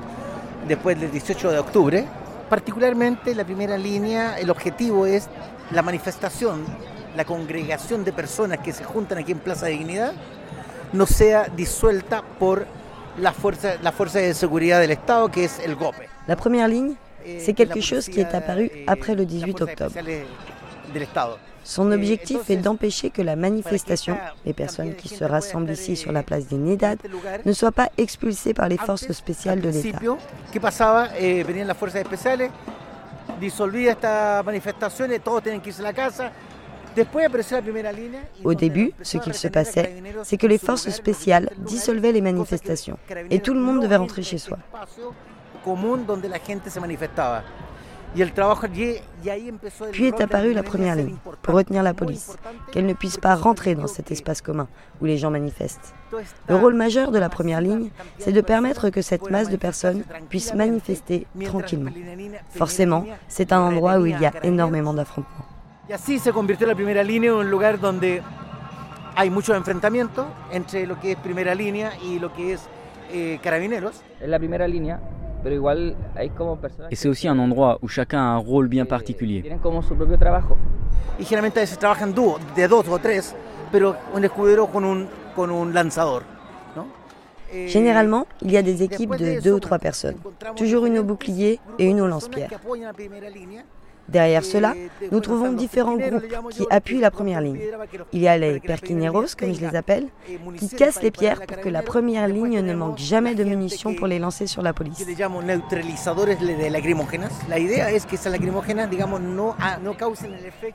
después 0.68 1.00
del 1.00 1.10
18 1.10 1.52
de 1.52 1.58
octubre. 1.58 2.06
Particularmente 2.48 3.34
la 3.34 3.44
primera 3.44 3.76
línea, 3.76 4.38
el 4.38 4.52
objetivo 4.52 5.08
es 5.08 5.30
la 5.72 5.82
manifestación, 5.82 6.64
la 7.16 7.26
congregación 7.26 8.04
de 8.04 8.14
personas 8.14 8.60
que 8.60 8.72
se 8.72 8.84
juntan 8.84 9.18
aquí 9.18 9.32
en 9.32 9.40
Plaza 9.40 9.66
de 9.66 9.72
Dignidad, 9.72 10.14
no 10.94 11.08
sea 11.08 11.48
disuelta 11.48 12.22
por 12.22 12.68
la 13.20 13.34
fuerza, 13.34 13.78
la 13.82 13.92
fuerza 13.92 14.20
de 14.20 14.36
seguridad 14.36 14.80
del 14.80 14.92
Estado, 14.92 15.32
que 15.32 15.46
es 15.46 15.58
el 15.58 15.76
GOPE. 15.76 16.08
La 16.28 16.36
première 16.36 16.68
ligne, 16.68 16.98
c'est 17.40 17.56
quelque 17.56 17.82
chose 17.82 18.08
qui 18.08 18.20
est 18.20 18.36
apparu 18.36 18.70
après 18.86 19.16
le 19.16 19.26
18 19.26 19.60
octobre. 19.60 19.92
Son 21.68 21.92
objectif 21.92 22.50
est 22.50 22.56
d'empêcher 22.56 23.10
que 23.10 23.22
la 23.22 23.36
manifestation, 23.36 24.18
les 24.46 24.54
personnes 24.54 24.96
qui 24.96 25.10
se 25.10 25.26
rassemblent 25.26 25.70
ici 25.70 25.98
sur 25.98 26.14
la 26.14 26.24
place 26.24 26.48
des 26.48 26.56
Nedad, 26.56 26.98
ne 27.46 27.52
soient 27.52 27.74
pas 27.74 27.90
expulsées 27.98 28.54
par 28.54 28.70
les 28.70 28.78
forces 28.78 29.12
spéciales 29.12 29.60
de 29.60 29.68
l'État. 29.68 30.00
Au 38.46 38.54
début, 38.54 38.94
ce 39.04 39.18
qu'il 39.18 39.34
se 39.34 39.50
passait, 39.50 39.94
c'est 40.24 40.38
que 40.38 40.48
les 40.48 40.58
forces 40.58 40.90
spéciales 40.90 41.50
dissolvaient 41.58 42.14
les 42.14 42.22
manifestations. 42.22 42.98
Et 43.30 43.42
tout 43.42 43.54
le 43.54 43.60
monde 43.60 43.82
devait 43.82 43.98
rentrer 43.98 44.24
chez 44.24 44.38
soi. 44.38 44.58
Puis 49.92 50.06
est 50.06 50.22
apparue 50.22 50.54
la 50.54 50.64
première 50.64 50.96
ligne, 50.96 51.16
pour 51.42 51.54
retenir 51.54 51.84
la 51.84 51.94
police, 51.94 52.38
qu'elle 52.72 52.86
ne 52.86 52.94
puisse 52.94 53.18
pas 53.18 53.36
rentrer 53.36 53.76
dans 53.76 53.88
cet 53.88 54.12
espace 54.12 54.42
commun 54.42 54.68
où 55.02 55.06
les 55.06 55.18
gens 55.18 55.30
manifestent. 55.30 55.94
Le 56.48 56.56
rôle 56.56 56.74
majeur 56.74 57.12
de 57.12 57.20
la 57.20 57.30
première 57.30 57.62
ligne, 57.62 57.90
c'est 58.18 58.32
de 58.32 58.42
permettre 58.42 58.90
que 58.90 59.02
cette 59.02 59.30
masse 59.30 59.50
de 59.50 59.58
personnes 59.58 60.04
puisse 60.30 60.54
manifester 60.54 61.28
tranquillement. 61.44 61.92
Forcément, 62.52 63.06
c'est 63.28 63.52
un 63.52 63.60
endroit 63.60 63.98
où 64.00 64.06
il 64.06 64.20
y 64.20 64.26
a 64.26 64.34
énormément 64.44 64.94
d'affrontements. 64.94 65.46
Y 65.90 65.94
así 65.94 66.20
se 66.20 66.34
convirtió 66.34 66.68
la 66.68 66.76
primera 66.76 67.02
línea 67.02 67.32
en 67.32 67.38
un 67.38 67.50
lugar 67.50 67.80
donde 67.80 68.22
hay 69.16 69.30
muchos 69.30 69.56
enfrentamientos 69.56 70.26
entre 70.52 70.86
lo 70.86 71.00
que 71.00 71.14
es 71.14 71.18
primera 71.18 71.56
línea 71.56 71.94
y 72.04 72.20
lo 72.20 72.34
que 72.34 72.54
es 72.54 72.62
eh, 73.14 73.40
carabineros. 73.42 74.02
Es 74.20 74.28
la 74.28 74.38
primera 74.38 74.68
línea, 74.68 75.00
Et 76.92 76.96
c'est 76.96 77.08
aussi 77.08 77.28
un 77.28 77.40
endroit 77.40 77.80
où 77.82 77.88
chacun 77.88 78.20
a 78.20 78.30
un 78.36 78.38
rôle 78.38 78.68
bien 78.68 78.86
particulier. 78.86 79.44
Généralement, 87.68 88.28
il 88.42 88.52
y 88.52 88.58
a 88.58 88.62
des 88.62 88.84
équipes 88.84 89.16
de 89.16 89.42
deux 89.42 89.54
ou 89.54 89.60
trois 89.60 89.80
personnes, 89.80 90.18
toujours 90.56 90.86
une 90.86 91.00
au 91.00 91.04
bouclier 91.04 91.60
et 91.80 91.86
une 91.86 92.02
au 92.02 92.08
lance-pierre. 92.08 92.50
Derrière 94.10 94.44
cela, 94.44 94.74
nous 95.12 95.20
trouvons 95.20 95.52
différents 95.52 95.98
groupes 95.98 96.28
qui 96.52 96.66
appuient 96.70 97.00
la 97.00 97.12
première 97.12 97.42
ligne. 97.42 97.60
Il 98.14 98.22
y 98.22 98.28
a 98.28 98.38
les 98.38 98.60
perquineros, 98.60 99.26
comme 99.38 99.54
je 99.54 99.60
les 99.60 99.76
appelle, 99.76 100.08
qui 100.58 100.70
cassent 100.70 101.02
les 101.02 101.12
pierres 101.12 101.42
pour 101.46 101.60
que 101.60 101.70
la 101.70 101.82
première 101.82 102.28
ligne 102.28 102.62
ne 102.62 102.74
manque 102.74 102.98
jamais 102.98 103.36
de 103.36 103.44
munitions 103.44 103.94
pour 103.96 104.08
les 104.08 104.20
lancer 104.20 104.48
sur 104.48 104.62
la 104.62 104.74
police. 104.74 105.06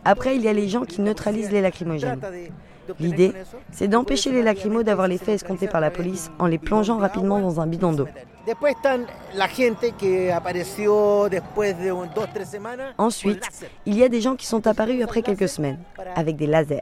Après, 0.05 0.37
il 0.37 0.43
y 0.43 0.49
a 0.49 0.53
les 0.53 0.69
gens 0.69 0.85
qui 0.85 1.01
neutralisent 1.01 1.51
les 1.51 1.61
lacrymogènes. 1.61 2.21
L'idée, 2.99 3.33
c'est 3.71 3.89
d'empêcher 3.89 4.33
les 4.33 4.43
lacrymos 4.43 4.83
d'avoir 4.83 5.09
l'effet 5.09 5.33
escompté 5.33 5.69
par 5.69 5.81
la 5.81 5.91
police 5.91 6.31
en 6.39 6.47
les 6.47 6.59
plongeant 6.59 6.99
rapidement 6.99 7.41
dans 7.41 7.61
un 7.61 7.67
bidon 7.67 7.93
d'eau. 7.93 8.09
Ensuite, 12.99 13.45
il 13.87 13.97
y 13.97 14.03
a 14.03 14.09
des 14.09 14.21
gens 14.21 14.37
qui 14.37 14.47
sont 14.47 14.67
apparus 14.67 15.03
après 15.03 15.23
quelques 15.23 15.49
semaines, 15.49 15.79
avec 16.17 16.37
des 16.37 16.47
lasers. 16.47 16.81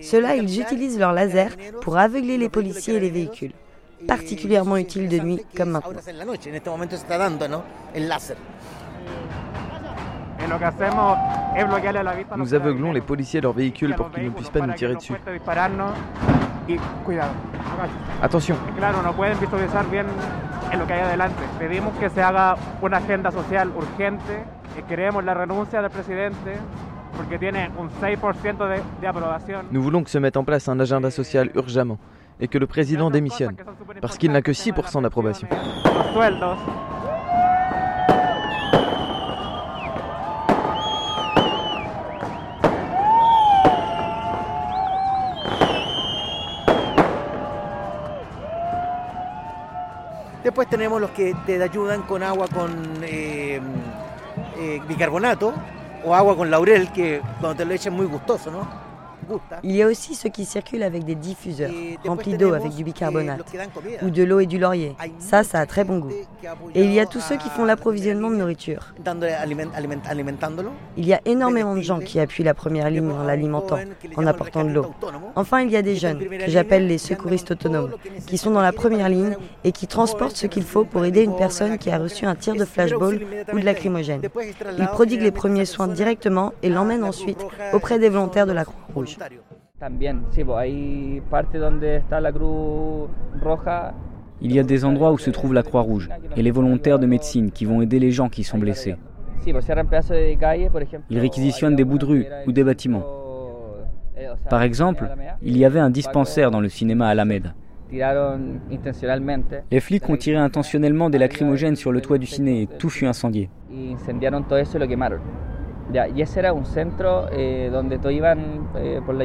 Ceux-là, 0.00 0.36
ils 0.36 0.60
utilisent 0.60 0.98
leurs 0.98 1.12
lasers 1.12 1.56
pour 1.80 1.96
aveugler 1.96 2.38
les 2.38 2.48
policiers 2.48 2.94
et 2.94 3.00
les 3.00 3.10
véhicules. 3.10 3.52
Particulièrement 4.06 4.76
utile 4.76 5.08
de 5.08 5.18
nuit, 5.18 5.40
comme 5.56 5.70
maintenant. 5.70 6.00
Nous 12.36 12.54
aveuglons 12.54 12.92
les 12.92 13.00
policiers 13.00 13.38
et 13.38 13.42
leurs 13.42 13.52
véhicules 13.52 13.94
pour 13.94 14.10
qu'ils 14.10 14.24
ne 14.24 14.30
puissent 14.30 14.50
pas 14.50 14.66
nous 14.66 14.72
tirer 14.74 14.94
dessus. 14.94 15.14
Attention. 18.22 18.56
Claro, 18.76 19.02
no 19.02 19.12
pueden 19.12 19.38
visualizar 19.38 19.84
bien 19.90 20.06
en 20.72 20.78
lo 20.78 20.86
que 20.86 20.94
hay 20.94 21.00
adelante. 21.00 21.42
Pedimos 21.58 21.92
que 21.98 22.08
se 22.08 22.22
haga 22.22 22.56
una 22.80 22.98
agenda 22.98 23.30
social 23.30 23.70
urgente. 23.76 24.44
Y 24.78 24.82
queremos 24.82 25.22
la 25.24 25.34
renuncia 25.34 25.80
del 25.82 25.90
presidente 25.90 26.56
porque 27.16 27.38
tiene 27.38 27.70
un 27.78 27.90
6% 27.90 28.68
de, 28.68 28.82
de 29.00 29.06
aprobación. 29.06 29.66
Nous 29.70 29.82
voulons 29.82 30.02
que 30.04 30.10
se 30.10 30.18
mette 30.20 30.36
en 30.36 30.44
place 30.44 30.68
un 30.68 30.80
agenda 30.80 31.10
social 31.10 31.52
urgemment 31.54 31.98
et 32.40 32.48
que 32.48 32.58
le 32.58 32.66
président 32.66 33.10
démissionne 33.10 33.56
parce 34.00 34.18
qu'il 34.18 34.32
n'a 34.32 34.42
que 34.42 34.52
6% 34.52 35.02
d'approbation. 35.02 35.48
Después 50.44 50.68
tenemos 50.68 51.00
los 51.00 51.10
que 51.12 51.34
te 51.46 51.60
ayudan 51.60 52.02
con 52.02 52.22
agua 52.22 52.46
con 52.48 53.02
eh, 53.02 53.58
eh, 54.58 54.82
bicarbonato 54.86 55.54
o 56.04 56.14
agua 56.14 56.36
con 56.36 56.50
laurel, 56.50 56.92
que 56.92 57.22
cuando 57.40 57.56
te 57.56 57.64
lo 57.64 57.72
echan 57.72 57.94
es 57.94 57.96
muy 57.96 58.06
gustoso. 58.06 58.50
Il 59.62 59.72
y 59.72 59.82
a 59.82 59.86
aussi 59.86 60.14
ceux 60.14 60.28
qui 60.28 60.44
circulent 60.44 60.82
avec 60.82 61.04
des 61.04 61.14
diffuseurs 61.14 61.70
remplis 62.06 62.36
d'eau 62.36 62.52
avec 62.52 62.74
du 62.74 62.84
bicarbonate 62.84 63.44
ou 64.02 64.10
de 64.10 64.22
l'eau 64.22 64.40
et 64.40 64.46
du 64.46 64.58
laurier. 64.58 64.96
Ça, 65.18 65.42
ça 65.42 65.60
a 65.60 65.66
très 65.66 65.84
bon 65.84 65.98
goût. 65.98 66.12
Et 66.74 66.82
il 66.82 66.92
y 66.92 67.00
a 67.00 67.06
tous 67.06 67.20
ceux 67.20 67.36
qui 67.36 67.48
font 67.48 67.64
l'approvisionnement 67.64 68.30
de 68.30 68.36
nourriture. 68.36 68.94
Il 70.96 71.06
y 71.06 71.14
a 71.14 71.20
énormément 71.24 71.74
de 71.74 71.80
gens 71.80 71.98
qui 72.00 72.20
appuient 72.20 72.44
la 72.44 72.54
première 72.54 72.90
ligne 72.90 73.10
en 73.10 73.24
l'alimentant, 73.24 73.78
en 74.16 74.26
apportant 74.26 74.64
de 74.64 74.70
l'eau. 74.70 74.86
Enfin, 75.36 75.60
il 75.62 75.70
y 75.70 75.76
a 75.76 75.82
des 75.82 75.96
jeunes, 75.96 76.18
que 76.18 76.50
j'appelle 76.50 76.86
les 76.86 76.98
secouristes 76.98 77.50
autonomes, 77.50 77.92
qui 78.26 78.38
sont 78.38 78.50
dans 78.50 78.62
la 78.62 78.72
première 78.72 79.08
ligne 79.08 79.36
et 79.64 79.72
qui 79.72 79.86
transportent 79.86 80.36
ce 80.36 80.46
qu'il 80.46 80.64
faut 80.64 80.84
pour 80.84 81.04
aider 81.04 81.22
une 81.22 81.36
personne 81.36 81.78
qui 81.78 81.90
a 81.90 81.98
reçu 81.98 82.26
un 82.26 82.34
tir 82.34 82.54
de 82.54 82.64
flashball 82.64 83.20
ou 83.52 83.58
de 83.58 83.64
lacrymogène. 83.64 84.22
Ils 84.78 84.86
prodiguent 84.86 85.22
les 85.22 85.30
premiers 85.30 85.64
soins 85.64 85.88
directement 85.88 86.52
et 86.62 86.68
l'emmènent 86.68 87.04
ensuite 87.04 87.44
auprès 87.72 87.98
des 87.98 88.08
volontaires 88.08 88.46
de 88.46 88.52
la 88.52 88.64
Croix-Rouge. 88.64 89.13
Il 94.40 94.52
y 94.52 94.58
a 94.58 94.62
des 94.62 94.84
endroits 94.84 95.12
où 95.12 95.18
se 95.18 95.30
trouve 95.30 95.54
la 95.54 95.62
Croix-Rouge 95.62 96.10
et 96.36 96.42
les 96.42 96.50
volontaires 96.50 96.98
de 96.98 97.06
médecine 97.06 97.50
qui 97.50 97.64
vont 97.64 97.80
aider 97.80 97.98
les 97.98 98.10
gens 98.10 98.28
qui 98.28 98.44
sont 98.44 98.58
blessés. 98.58 98.96
Ils 101.10 101.18
réquisitionnent 101.18 101.76
des 101.76 101.84
bouts 101.84 101.98
de 101.98 102.04
rue 102.04 102.26
ou 102.46 102.52
des 102.52 102.64
bâtiments. 102.64 103.04
Par 104.48 104.62
exemple, 104.62 105.08
il 105.42 105.56
y 105.56 105.64
avait 105.64 105.80
un 105.80 105.90
dispensaire 105.90 106.50
dans 106.50 106.60
le 106.60 106.68
cinéma 106.68 107.08
Alameda. 107.08 107.54
Les 109.70 109.80
flics 109.80 110.08
ont 110.08 110.16
tiré 110.16 110.36
intentionnellement 110.36 111.10
des 111.10 111.18
lacrymogènes 111.18 111.76
sur 111.76 111.92
le 111.92 112.00
toit 112.00 112.18
du 112.18 112.26
ciné 112.26 112.62
et 112.62 112.66
tout 112.66 112.88
fut 112.90 113.06
incendié. 113.06 113.50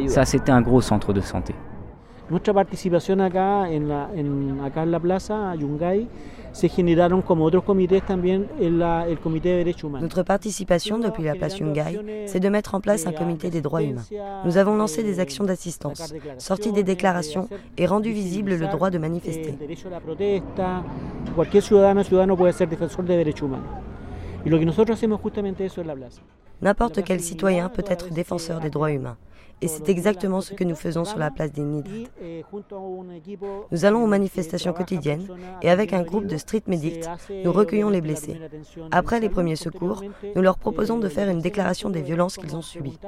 Ça, 0.08 0.26
c'était 0.26 0.52
un 0.52 0.62
gros 0.62 0.82
centre 0.82 1.13
de 1.13 1.22
santé. 1.22 1.56
Nuestra 2.30 2.54
participación 2.54 3.22
acá 3.22 3.67
en 3.72 3.88
la, 3.88 4.10
en, 4.15 4.62
acá 4.63 4.84
en 4.84 4.91
la 4.91 5.00
plaza 5.00 5.56
Yungay 5.56 6.08
se 6.52 6.69
generaron 6.69 7.24
como 7.24 7.43
otros 7.43 7.63
comités 7.63 8.04
también 8.04 8.45
el, 8.60 8.78
la, 8.78 9.08
el 9.08 9.17
comité 9.17 9.50
de 9.50 9.56
derechos 9.58 9.86
humanos. 9.86 10.04
Notre 10.04 10.22
participation 10.24 11.00
depuis 11.00 11.24
la 11.24 11.34
place 11.34 11.58
Yungay, 11.58 12.28
c'est 12.28 12.39
de 12.39 12.50
mettre 12.50 12.76
en 12.76 12.82
place 12.82 13.08
un 13.08 13.13
comité 13.13 13.50
des 13.50 13.62
droits 13.62 13.82
humains. 13.82 14.06
Nous 14.45 14.58
avons 14.58 14.76
lancé 14.76 15.02
des 15.02 15.19
actions 15.19 15.43
d'assistance, 15.43 16.13
sorti 16.38 16.72
des 16.72 16.84
déclarations 16.84 17.50
et 17.78 17.88
rendu 17.88 18.12
visible 18.12 18.52
le 18.52 18.67
droit 18.67 18.91
de 18.91 19.00
manifester. 19.00 19.56
Cualquier 21.34 21.63
ciudadano 21.63 22.04
ciudadano 22.04 22.38
puede 22.38 22.54
ser 22.54 22.67
defensor 22.69 23.06
de 23.06 23.17
derechos 23.17 23.48
humanos. 23.48 23.65
Y 24.45 24.49
lo 24.49 24.60
que 24.60 24.65
nosotros 24.65 24.97
hacemos 24.97 25.19
justamente 25.21 25.65
eso 25.65 25.82
en 25.82 25.88
la 25.88 25.95
plaza. 25.95 26.21
N'importe 26.62 27.04
quel 27.04 27.21
citoyen 27.21 27.69
peut 27.69 27.86
être 27.88 28.10
défenseur 28.10 28.60
des 28.60 28.69
droits 28.69 28.91
humains. 28.91 29.17
Et 29.62 29.67
c'est 29.67 29.89
exactement 29.89 30.41
ce 30.41 30.54
que 30.54 30.63
nous 30.63 30.76
faisons 30.76 31.06
sur 31.06 31.17
la 31.17 31.32
place 31.32 31.52
des 31.52 31.62
Nidrat. 31.62 32.10
Nous 33.72 33.86
allons 33.86 34.04
aux 34.04 34.08
manifestations 34.08 34.74
quotidiennes 34.74 35.28
et 35.62 35.69
avec 35.69 35.93
un 35.93 36.02
groupe 36.02 36.28
de 36.28 36.38
street 36.38 36.63
medics, 36.67 37.06
nous 37.43 37.52
recueillons 37.52 37.89
les 37.89 38.02
blessés. 38.02 38.39
Après 38.91 39.19
les 39.19 39.30
premiers 39.30 39.56
secours, 39.56 40.04
nous 40.36 40.41
leur 40.41 40.58
proposons 40.58 40.98
de 40.98 41.10
faire 41.10 41.30
une 41.30 41.41
déclaration 41.41 41.89
des 41.89 42.02
violences 42.02 42.38
qu'ils 42.38 42.56
ont 42.56 42.62
subies. 42.62 43.00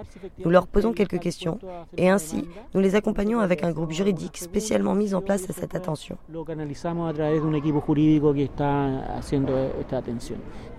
Nous 0.43 0.49
leur 0.51 0.67
posons 0.67 0.93
quelques 0.93 1.19
questions 1.19 1.59
et 1.97 2.09
ainsi, 2.09 2.45
nous 2.73 2.81
les 2.81 2.95
accompagnons 2.95 3.39
avec 3.39 3.63
un 3.63 3.71
groupe 3.71 3.91
juridique 3.91 4.37
spécialement 4.37 4.95
mis 4.95 5.13
en 5.13 5.21
place 5.21 5.49
à 5.49 5.53
cette 5.53 5.75
attention. 5.75 6.17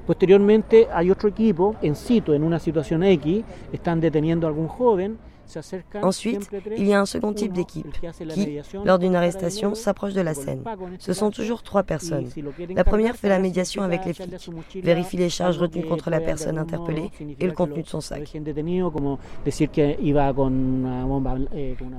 Posteriormente 0.07 0.89
hay 0.93 1.11
otro 1.13 1.29
equipo 1.29 1.77
en 1.81 1.95
sitio, 1.95 2.35
en 2.35 2.43
una 2.43 2.59
situación 2.59 3.05
X, 3.05 3.45
están 3.73 4.01
deteniendo 4.01 4.47
a 4.47 4.51
algún 4.51 4.67
joven. 4.67 5.17
Ensuite, 6.03 6.51
il 6.77 6.87
y 6.87 6.95
a 6.95 7.01
un 7.01 7.07
second 7.07 7.33
type 7.33 7.53
d'équipe 7.53 7.91
qui, 8.31 8.61
lors 8.85 8.99
d'une 8.99 9.17
arrestation, 9.17 9.75
s'approche 9.75 10.15
de 10.15 10.21
la 10.21 10.35
scène. 10.35 10.63
Ce 10.99 11.13
sont 11.13 11.31
toujours 11.31 11.63
trois 11.63 11.83
personnes. 11.83 12.29
La 12.75 12.85
première 12.85 13.17
fait 13.17 13.29
la 13.29 13.39
médiation 13.39 13.83
avec 13.83 14.05
les 14.05 14.13
flics, 14.13 14.51
vérifie 14.83 15.17
les 15.17 15.31
charges 15.31 15.59
retenues 15.59 15.85
contre 15.85 16.11
la 16.11 16.21
personne 16.21 16.59
interpellée 16.59 17.11
et 17.39 17.47
le 17.47 17.53
contenu 17.53 17.83
de 17.83 17.89
son 17.89 18.01
sac. 18.01 18.33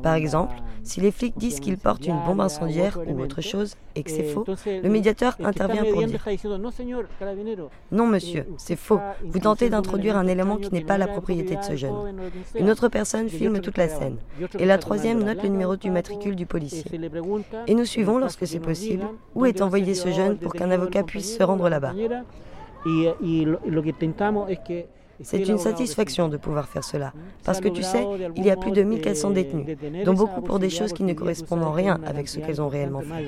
Par 0.01 0.15
exemple, 0.15 0.55
si 0.83 1.01
les 1.01 1.11
flics 1.11 1.37
disent 1.37 1.59
qu'ils 1.59 1.77
portent 1.77 2.05
une 2.05 2.19
bombe 2.25 2.41
incendiaire 2.41 2.99
ou 3.07 3.21
autre 3.21 3.41
chose 3.41 3.75
et 3.95 4.03
que 4.03 4.11
c'est 4.11 4.23
faux, 4.23 4.45
le 4.65 4.89
médiateur 4.89 5.37
intervient 5.43 5.83
pour 5.83 6.03
dire 6.03 6.25
Non, 7.91 8.07
monsieur, 8.07 8.45
c'est 8.57 8.75
faux. 8.75 8.99
Vous 9.23 9.39
tentez 9.39 9.69
d'introduire 9.69 10.17
un 10.17 10.27
élément 10.27 10.57
qui 10.57 10.73
n'est 10.73 10.83
pas 10.83 10.97
la 10.97 11.07
propriété 11.07 11.55
de 11.55 11.61
ce 11.61 11.75
jeune. 11.75 11.93
Une 12.55 12.69
autre 12.69 12.87
personne 12.87 13.29
filme 13.43 13.59
toute 13.59 13.77
la 13.77 13.87
scène. 13.87 14.17
Et 14.59 14.65
la 14.65 14.77
troisième 14.77 15.23
note 15.23 15.43
le 15.43 15.49
numéro 15.49 15.75
du 15.75 15.89
matricule 15.91 16.35
du 16.35 16.45
policier. 16.45 16.89
Et 17.67 17.75
nous 17.75 17.85
suivons, 17.85 18.17
lorsque 18.17 18.47
c'est 18.47 18.59
possible, 18.59 19.05
où 19.35 19.45
est 19.45 19.61
envoyé 19.61 19.93
ce 19.93 20.09
jeune 20.09 20.37
pour 20.37 20.53
qu'un 20.53 20.71
avocat 20.71 21.03
puisse 21.03 21.37
se 21.37 21.43
rendre 21.43 21.69
là-bas. 21.69 21.93
C'est 25.21 25.47
une 25.47 25.59
satisfaction 25.59 26.27
de 26.27 26.37
pouvoir 26.37 26.67
faire 26.67 26.83
cela, 26.83 27.13
parce 27.45 27.61
que 27.61 27.67
tu 27.67 27.83
sais, 27.83 28.05
il 28.35 28.45
y 28.45 28.51
a 28.51 28.57
plus 28.57 28.71
de 28.71 28.81
1400 28.81 29.29
détenus, 29.29 29.77
dont 30.05 30.13
beaucoup 30.13 30.41
pour 30.41 30.59
des 30.59 30.69
choses 30.69 30.91
qui 30.91 31.03
ne 31.03 31.13
correspondent 31.13 31.63
en 31.63 31.71
rien 31.71 31.99
avec 32.05 32.27
ce 32.27 32.39
qu'elles 32.39 32.61
ont 32.61 32.67
réellement 32.67 33.01
fait. 33.01 33.23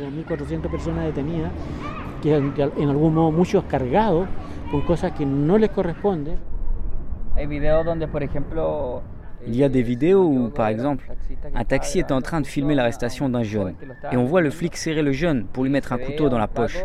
Il 9.48 9.56
y 9.56 9.64
a 9.64 9.70
des 9.70 9.82
vidéos 9.82 10.24
où, 10.24 10.50
par 10.50 10.68
exemple, 10.68 11.12
un 11.54 11.64
taxi 11.64 12.00
est 12.00 12.12
en 12.12 12.22
train 12.22 12.42
de 12.42 12.48
filmer 12.48 12.76
l'arrestation 12.76 13.30
d'un 13.30 13.44
jeune 13.44 13.76
et 14.12 14.18
on 14.18 14.26
voit 14.26 14.42
le 14.42 14.50
flic 14.50 14.76
serrer 14.76 15.02
le 15.02 15.12
jeune 15.12 15.46
pour 15.46 15.64
lui 15.64 15.70
mettre 15.70 15.94
un 15.94 15.98
couteau 15.98 16.30
dans 16.30 16.38
la 16.38 16.48
poche. 16.48 16.84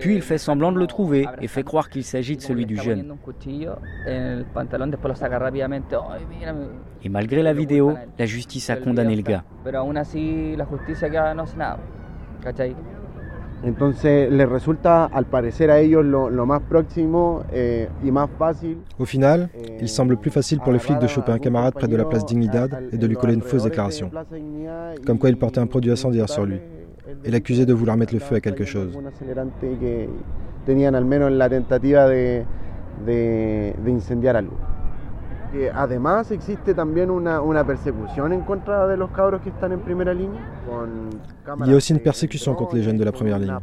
Puis 0.00 0.14
il 0.14 0.22
fait 0.22 0.38
semblant 0.38 0.72
de 0.72 0.78
le 0.78 0.86
trouver 0.86 1.26
et 1.40 1.48
fait 1.48 1.62
croire 1.62 1.90
qu'il 1.90 2.04
s'agit 2.04 2.36
de 2.36 2.42
celui 2.42 2.66
du 2.66 2.76
jeune. 2.76 3.16
Et 7.02 7.08
malgré 7.08 7.42
la 7.42 7.52
vidéo, 7.52 7.94
la 8.18 8.26
justice 8.26 8.70
a 8.70 8.76
condamné 8.76 9.16
le 9.16 9.22
gars. 9.22 9.44
Entonces 13.62 14.30
les 14.30 14.46
resulta 14.48 15.04
al 15.04 15.26
parecer 15.26 15.70
a 15.70 15.78
ellos 15.80 16.04
lo, 16.04 16.30
lo 16.30 16.46
más 16.46 16.62
próximo 16.62 17.42
eh, 17.52 17.88
y 18.02 18.10
más 18.10 18.30
fácil. 18.38 18.78
Au 18.98 19.04
final, 19.04 19.50
il 19.80 19.88
semble 19.88 20.16
plus 20.16 20.30
facile 20.30 20.60
pour 20.60 20.72
les 20.72 20.78
flics 20.78 20.98
de 20.98 21.06
choper 21.06 21.32
un 21.32 21.38
camarade 21.38 21.74
près 21.74 21.88
de 21.88 21.96
la 21.96 22.04
place 22.08 22.24
Dignidad 22.24 22.70
et 22.90 22.96
de 22.96 23.06
lui 23.06 23.16
coller 23.16 23.34
une 23.34 23.42
fausse 23.42 23.64
déclaration, 23.64 24.10
comme 25.06 25.18
quoi 25.18 25.28
il 25.28 25.36
portait 25.36 25.60
un 25.60 25.66
produit 25.66 25.90
incendiaire 25.90 26.28
sur 26.28 26.46
lui, 26.46 26.58
et 27.24 27.30
l'accuser 27.30 27.66
de 27.66 27.74
vouloir 27.74 27.96
mettre 27.96 28.14
le 28.14 28.20
feu 28.20 28.36
à 28.36 28.40
quelque 28.40 28.64
chose. 28.64 28.98
Tenían 30.66 30.94
al 30.94 31.06
menos 31.06 31.32
la 31.32 31.48
tentativa 31.48 32.06
de, 32.06 32.44
de, 33.06 33.72
de 33.82 33.90
incendiar 33.90 34.36
algo. 34.36 34.56
Además 35.74 36.30
existe 36.30 36.74
también 36.74 37.10
una, 37.10 37.40
una 37.40 37.64
persecución 37.64 38.32
en 38.32 38.42
contra 38.42 38.86
de 38.86 38.96
los 38.96 39.10
cabros 39.10 39.40
que 39.42 39.50
están 39.50 39.72
en 39.72 39.80
primera 39.80 40.14
línea. 40.14 40.40
Il 41.64 41.70
y 41.70 41.72
a 41.72 41.76
aussi 41.76 41.92
une 41.92 42.00
persécution 42.00 42.54
contre 42.54 42.76
les 42.76 42.84
jeunes 42.84 42.98
de 42.98 43.04
la 43.04 43.12
première 43.12 43.38
ligne. 43.38 43.56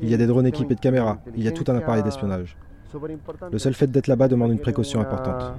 Il 0.00 0.08
y 0.08 0.14
a 0.14 0.16
des 0.16 0.26
drones 0.26 0.46
équipés 0.46 0.74
de 0.74 0.80
caméras, 0.80 1.18
il 1.34 1.42
y 1.42 1.48
a 1.48 1.52
tout 1.52 1.64
un 1.68 1.76
appareil 1.76 2.02
d'espionnage. 2.02 2.56
Le 3.50 3.58
seul 3.58 3.74
fait 3.74 3.90
d'être 3.90 4.06
là-bas 4.06 4.28
demande 4.28 4.52
une 4.52 4.60
précaution 4.60 5.00
importante. 5.00 5.54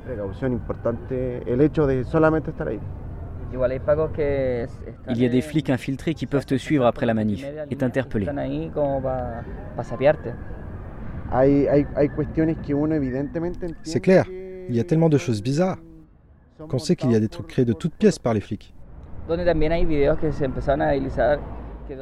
Il 5.09 5.17
y 5.17 5.25
a 5.25 5.29
des 5.29 5.41
flics 5.41 5.69
infiltrés 5.69 6.13
qui 6.13 6.25
peuvent 6.25 6.45
te 6.45 6.55
suivre 6.55 6.85
après 6.85 7.05
la 7.05 7.13
manif 7.13 7.45
et 7.69 7.75
t'interpeller. 7.75 8.27
C'est 13.83 13.99
clair, 13.99 14.25
il 14.69 14.75
y 14.75 14.79
a 14.79 14.83
tellement 14.83 15.09
de 15.09 15.17
choses 15.17 15.41
bizarres 15.41 15.77
qu'on 16.69 16.79
sait 16.79 16.95
qu'il 16.95 17.11
y 17.11 17.15
a 17.15 17.19
des 17.19 17.29
trucs 17.29 17.47
créés 17.47 17.65
de 17.65 17.73
toutes 17.73 17.93
pièces 17.93 18.19
par 18.19 18.33
les 18.33 18.41
flics. 18.41 18.73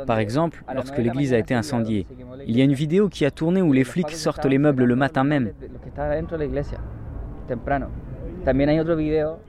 Par 0.06 0.20
exemple, 0.20 0.64
lorsque 0.74 0.98
l'église 0.98 1.34
a 1.34 1.38
été 1.38 1.54
incendiée, 1.54 2.06
il 2.46 2.58
y 2.58 2.62
a 2.62 2.64
une 2.64 2.74
vidéo 2.74 3.10
qui 3.10 3.26
a 3.26 3.32
tourné 3.32 3.62
où 3.62 3.74
les 3.74 3.84
flics 3.84 4.12
sortent 4.12 4.46
les 4.46 4.58
meubles 4.58 4.84
le 4.84 4.96
matin 4.96 5.24
même. 5.24 5.52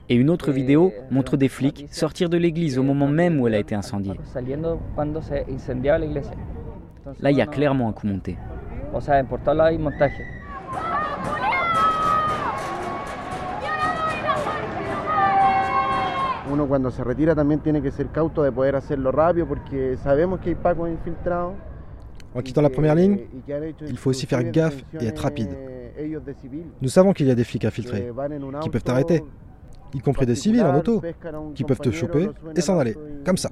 Et 0.09 0.15
une 0.15 0.29
autre 0.29 0.51
vidéo 0.51 0.93
montre 1.09 1.37
des 1.37 1.49
flics 1.49 1.87
sortir 1.91 2.29
de 2.29 2.37
l'église 2.37 2.77
au 2.77 2.83
moment 2.83 3.07
même 3.07 3.39
où 3.39 3.47
elle 3.47 3.55
a 3.55 3.59
été 3.59 3.75
incendiée. 3.75 4.13
Là, 7.19 7.31
il 7.31 7.37
y 7.37 7.41
a 7.41 7.47
clairement 7.47 7.89
un 7.89 7.93
coup 7.93 8.07
monté. 8.07 8.37
Uno 16.53 16.67
cuando 16.67 16.91
se 16.91 17.03
retira 17.03 17.35
también 17.35 17.59
tiene 17.59 17.81
que 17.81 17.91
ser 17.91 18.07
cauto 18.07 18.43
de 18.43 18.51
poder 18.51 18.75
hacerlo 18.75 19.11
rápido 19.11 19.47
porque 19.47 19.97
sabemos 19.97 20.39
que 20.39 20.49
hay 20.49 20.55
pacos 20.55 20.89
infiltrados. 20.89 21.53
En 22.35 22.41
quittant 22.41 22.63
la 22.63 22.69
première 22.69 22.95
ligne, 22.95 23.27
il 23.87 23.97
faut 23.97 24.09
aussi 24.09 24.25
faire 24.25 24.43
gaffe 24.51 24.83
et 24.99 25.05
être 25.05 25.19
rapide. 25.19 25.55
Nous 26.81 26.89
savons 26.89 27.13
qu'il 27.13 27.27
y 27.27 27.31
a 27.31 27.35
des 27.35 27.43
flics 27.43 27.65
infiltrés 27.65 28.11
qui 28.61 28.69
peuvent 28.69 28.83
t'arrêter, 28.83 29.23
y 29.93 29.99
compris 29.99 30.25
des 30.25 30.35
civils 30.35 30.63
en 30.63 30.75
auto, 30.75 31.01
qui 31.53 31.63
peuvent 31.63 31.79
te 31.79 31.91
choper 31.91 32.29
et 32.55 32.61
s'en 32.61 32.79
aller, 32.79 32.95
comme 33.23 33.37
ça. 33.37 33.49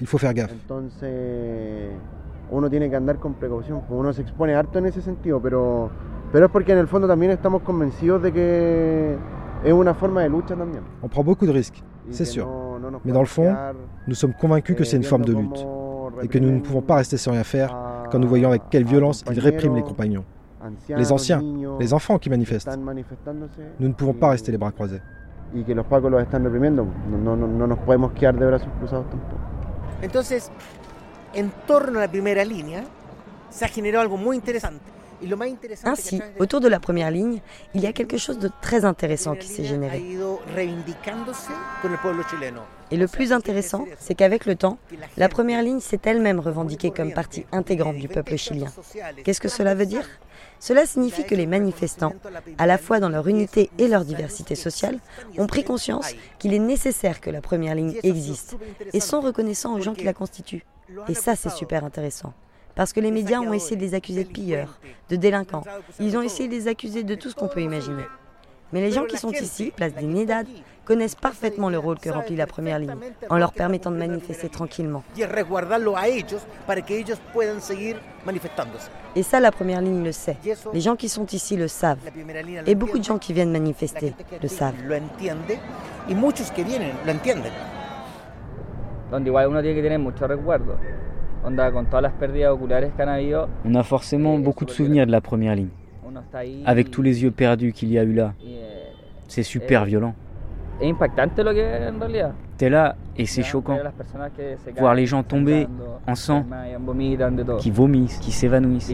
Il 0.00 0.06
faut 0.06 0.18
faire 0.18 0.34
gaffe. 0.34 0.54
uno 2.50 2.68
tiene 2.68 2.90
que 2.90 2.96
andar 2.96 3.18
con 3.18 3.34
precaución, 3.34 3.82
uno 3.88 4.12
se 4.12 4.22
expone 4.22 4.54
harto 4.54 4.78
en 4.78 4.86
ese 4.86 5.00
sentido, 5.00 5.40
pero, 5.40 5.90
pero 6.32 6.46
es 6.46 6.52
porque 6.52 6.72
en 6.72 6.78
el 6.78 6.88
fondo 6.88 7.08
también 7.08 7.32
estamos 7.32 7.62
convencidos 7.62 8.22
de 8.22 8.32
que 8.32 9.16
es 9.64 9.72
una 9.72 9.94
forma 9.94 10.22
de 10.22 10.28
lucha 10.28 10.54
también. 10.54 10.84
On 11.02 11.08
prend 11.08 11.24
beaucoup 11.24 11.46
de 11.46 11.52
risques, 11.52 11.82
c'est 12.10 12.24
sûr. 12.24 12.48
Mais 13.04 13.12
dans 13.12 13.20
le 13.20 13.26
fond, 13.26 13.54
nous 14.06 14.14
sommes 14.14 14.34
convaincus 14.34 14.76
que 14.76 14.84
c'est 14.84 14.96
une 14.96 15.04
forme 15.04 15.24
de 15.24 15.32
lutte 15.32 15.66
et 16.22 16.28
que 16.28 16.38
nous 16.38 16.50
ne 16.50 16.60
pouvons 16.60 16.82
pas 16.82 16.96
rester 16.96 17.16
sans 17.16 17.32
rien 17.32 17.44
faire 17.44 17.76
quand 18.10 18.18
nous 18.18 18.28
voyons 18.28 18.50
avec 18.50 18.62
quelle 18.70 18.84
violence 18.84 19.24
ils 19.30 19.40
répriment 19.40 19.76
les 19.76 19.82
compagnons. 19.82 20.24
Les 20.88 21.12
anciens, 21.12 21.42
les 21.78 21.92
enfants 21.92 22.18
qui 22.18 22.30
manifestent. 22.30 22.70
Nous 23.80 23.88
ne 23.88 23.92
pouvons 23.92 24.14
pas 24.14 24.30
rester 24.30 24.52
les 24.52 24.58
bras 24.58 24.72
croisés. 24.72 25.00
Entonces, 30.02 30.50
en 31.36 31.50
torno 31.66 31.98
a 31.98 32.02
la 32.02 32.08
primera 32.08 32.44
línea, 32.44 32.84
se 33.50 33.64
ha 33.64 33.68
generado 33.68 34.02
algo 34.02 34.16
muy 34.16 34.36
interesante. 34.36 34.82
Ainsi, 35.84 36.20
autour 36.38 36.60
de 36.60 36.68
la 36.68 36.80
première 36.80 37.10
ligne, 37.10 37.40
il 37.74 37.80
y 37.80 37.86
a 37.86 37.92
quelque 37.92 38.18
chose 38.18 38.38
de 38.38 38.50
très 38.60 38.84
intéressant 38.84 39.34
qui 39.34 39.48
s'est 39.48 39.64
généré. 39.64 40.02
Et 42.90 42.96
le 42.96 43.08
plus 43.08 43.32
intéressant, 43.32 43.86
c'est 43.98 44.14
qu'avec 44.14 44.46
le 44.46 44.56
temps, 44.56 44.78
la 45.16 45.28
première 45.28 45.62
ligne 45.62 45.80
s'est 45.80 46.00
elle-même 46.04 46.40
revendiquée 46.40 46.90
comme 46.90 47.12
partie 47.12 47.46
intégrante 47.52 47.96
du 47.96 48.08
peuple 48.08 48.36
chilien. 48.36 48.68
Qu'est-ce 49.24 49.40
que 49.40 49.48
cela 49.48 49.74
veut 49.74 49.86
dire? 49.86 50.06
Cela 50.60 50.86
signifie 50.86 51.24
que 51.24 51.34
les 51.34 51.46
manifestants, 51.46 52.14
à 52.58 52.66
la 52.66 52.78
fois 52.78 53.00
dans 53.00 53.08
leur 53.08 53.28
unité 53.28 53.70
et 53.78 53.88
leur 53.88 54.04
diversité 54.04 54.54
sociale, 54.54 54.98
ont 55.38 55.46
pris 55.46 55.64
conscience 55.64 56.14
qu'il 56.38 56.54
est 56.54 56.58
nécessaire 56.58 57.20
que 57.20 57.30
la 57.30 57.40
première 57.40 57.74
ligne 57.74 57.98
existe 58.02 58.56
et 58.92 59.00
sont 59.00 59.20
reconnaissants 59.20 59.74
aux 59.74 59.80
gens 59.80 59.94
qui 59.94 60.04
la 60.04 60.14
constituent. 60.14 60.64
Et 61.08 61.14
ça, 61.14 61.34
c'est 61.36 61.50
super 61.50 61.84
intéressant. 61.84 62.32
Parce 62.74 62.92
que 62.92 63.00
les 63.00 63.10
médias 63.10 63.40
ont 63.40 63.52
essayé 63.52 63.76
de 63.76 63.82
les 63.82 63.94
accuser 63.94 64.24
de 64.24 64.28
pilleurs, 64.28 64.78
de 65.08 65.16
délinquants. 65.16 65.64
Ils 66.00 66.16
ont 66.16 66.22
essayé 66.22 66.48
de 66.48 66.54
les 66.54 66.68
accuser 66.68 67.04
de 67.04 67.14
tout 67.14 67.30
ce 67.30 67.34
qu'on 67.34 67.48
peut 67.48 67.62
imaginer. 67.62 68.04
Mais 68.72 68.80
les 68.80 68.90
gens 68.90 69.04
qui 69.04 69.16
sont 69.16 69.30
ici, 69.30 69.72
place 69.74 69.94
des 69.94 70.06
Nédades, 70.06 70.48
connaissent 70.84 71.14
parfaitement 71.14 71.70
le 71.70 71.78
rôle 71.78 71.98
que 71.98 72.10
remplit 72.10 72.36
la 72.36 72.46
première 72.46 72.78
ligne, 72.78 72.96
en 73.30 73.38
leur 73.38 73.52
permettant 73.52 73.90
de 73.90 73.96
manifester 73.96 74.48
tranquillement. 74.48 75.02
Et 79.16 79.22
ça, 79.22 79.40
la 79.40 79.52
première 79.52 79.80
ligne 79.80 80.02
le 80.02 80.12
sait. 80.12 80.36
Les 80.72 80.80
gens 80.80 80.96
qui 80.96 81.08
sont 81.08 81.26
ici 81.26 81.56
le 81.56 81.68
savent. 81.68 81.98
Et 82.66 82.74
beaucoup 82.74 82.98
de 82.98 83.04
gens 83.04 83.18
qui 83.18 83.32
viennent 83.32 83.52
manifester 83.52 84.12
le 84.42 84.48
savent. 84.48 84.74
On 93.64 93.74
a 93.74 93.82
forcément 93.82 94.38
beaucoup 94.38 94.64
de 94.64 94.70
souvenirs 94.70 95.06
de 95.06 95.12
la 95.12 95.20
première 95.20 95.54
ligne. 95.54 95.68
Avec 96.64 96.90
tous 96.90 97.02
les 97.02 97.22
yeux 97.22 97.30
perdus 97.30 97.72
qu'il 97.72 97.90
y 97.90 97.98
a 97.98 98.02
eu 98.02 98.12
là. 98.12 98.32
C'est 99.28 99.42
super 99.42 99.84
violent. 99.84 100.14
T'es 102.56 102.68
là 102.70 102.96
et 103.16 103.26
c'est 103.26 103.42
choquant. 103.42 103.78
Voir 104.76 104.94
les 104.94 105.06
gens 105.06 105.22
tomber 105.22 105.66
en 106.06 106.14
sang, 106.14 106.44
qui 107.58 107.70
vomissent, 107.70 108.18
qui 108.18 108.32
s'évanouissent. 108.32 108.90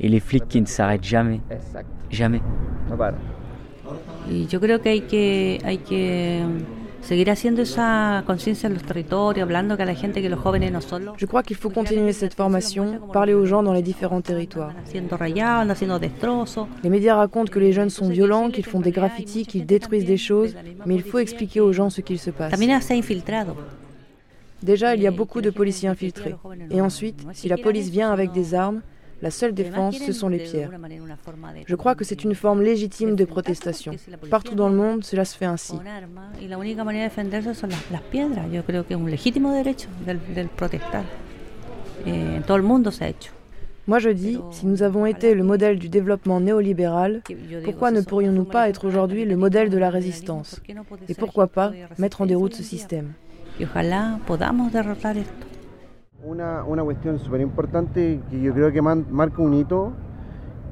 Et 0.00 0.08
les 0.08 0.20
flics 0.20 0.48
qui 0.48 0.60
ne 0.60 0.66
s'arrêtent 0.66 1.04
jamais. 1.04 1.40
Jamais. 2.10 2.40
Je 2.88 4.56
crois 4.56 4.78
qu'il 4.78 5.02
que, 5.06 5.66
hay 5.66 5.78
que 5.78 6.81
je 11.16 11.26
crois 11.26 11.42
qu'il 11.42 11.56
faut 11.56 11.70
continuer 11.70 12.12
cette 12.12 12.34
formation, 12.34 13.00
parler 13.12 13.34
aux 13.34 13.44
gens 13.44 13.62
dans 13.62 13.72
les 13.72 13.82
différents 13.82 14.20
territoires. 14.20 14.72
Les 16.84 16.90
médias 16.90 17.16
racontent 17.16 17.50
que 17.50 17.58
les 17.58 17.72
jeunes 17.72 17.90
sont 17.90 18.08
violents, 18.08 18.50
qu'ils 18.50 18.64
font 18.64 18.80
des 18.80 18.92
graffitis, 18.92 19.44
qu'ils 19.46 19.66
détruisent 19.66 20.04
des 20.04 20.16
choses, 20.16 20.54
mais 20.86 20.94
il 20.94 21.02
faut 21.02 21.18
expliquer 21.18 21.60
aux 21.60 21.72
gens 21.72 21.90
ce 21.90 22.00
qu'il 22.00 22.18
se 22.18 22.30
passe. 22.30 22.52
Déjà, 24.62 24.94
il 24.94 25.02
y 25.02 25.08
a 25.08 25.10
beaucoup 25.10 25.40
de 25.40 25.50
policiers 25.50 25.88
infiltrés. 25.88 26.36
Et 26.70 26.80
ensuite, 26.80 27.26
si 27.32 27.48
la 27.48 27.56
police 27.56 27.90
vient 27.90 28.12
avec 28.12 28.30
des 28.32 28.54
armes, 28.54 28.80
la 29.22 29.30
seule 29.30 29.54
défense, 29.54 29.98
ce 29.98 30.12
sont 30.12 30.28
les 30.28 30.38
pierres. 30.38 30.70
Je 31.66 31.76
crois 31.76 31.94
que 31.94 32.04
c'est 32.04 32.24
une 32.24 32.34
forme 32.34 32.60
légitime 32.60 33.14
de 33.14 33.24
protestation. 33.24 33.92
Partout 34.30 34.54
dans 34.54 34.68
le 34.68 34.74
monde, 34.74 35.04
cela 35.04 35.24
se 35.24 35.36
fait 35.36 35.46
ainsi. 35.46 35.74
Moi 43.88 43.98
je 43.98 44.10
dis, 44.10 44.38
si 44.52 44.66
nous 44.66 44.82
avons 44.82 45.06
été 45.06 45.34
le 45.34 45.42
modèle 45.42 45.78
du 45.78 45.88
développement 45.88 46.40
néolibéral, 46.40 47.22
pourquoi 47.64 47.90
ne 47.90 48.00
pourrions-nous 48.00 48.44
pas 48.44 48.68
être 48.68 48.86
aujourd'hui 48.86 49.24
le 49.24 49.36
modèle 49.36 49.70
de 49.70 49.78
la 49.78 49.90
résistance? 49.90 50.60
Et 51.08 51.14
pourquoi 51.14 51.46
pas 51.46 51.72
mettre 51.98 52.20
en 52.20 52.26
déroute 52.26 52.54
ce 52.54 52.62
système? 52.62 53.12
Una, 56.24 56.62
una 56.64 56.84
cuestión 56.84 57.18
súper 57.18 57.40
importante 57.40 58.20
que 58.30 58.40
yo 58.40 58.54
creo 58.54 58.70
que 58.70 58.80
man, 58.80 59.06
marca 59.10 59.42
un 59.42 59.54
hito 59.54 59.92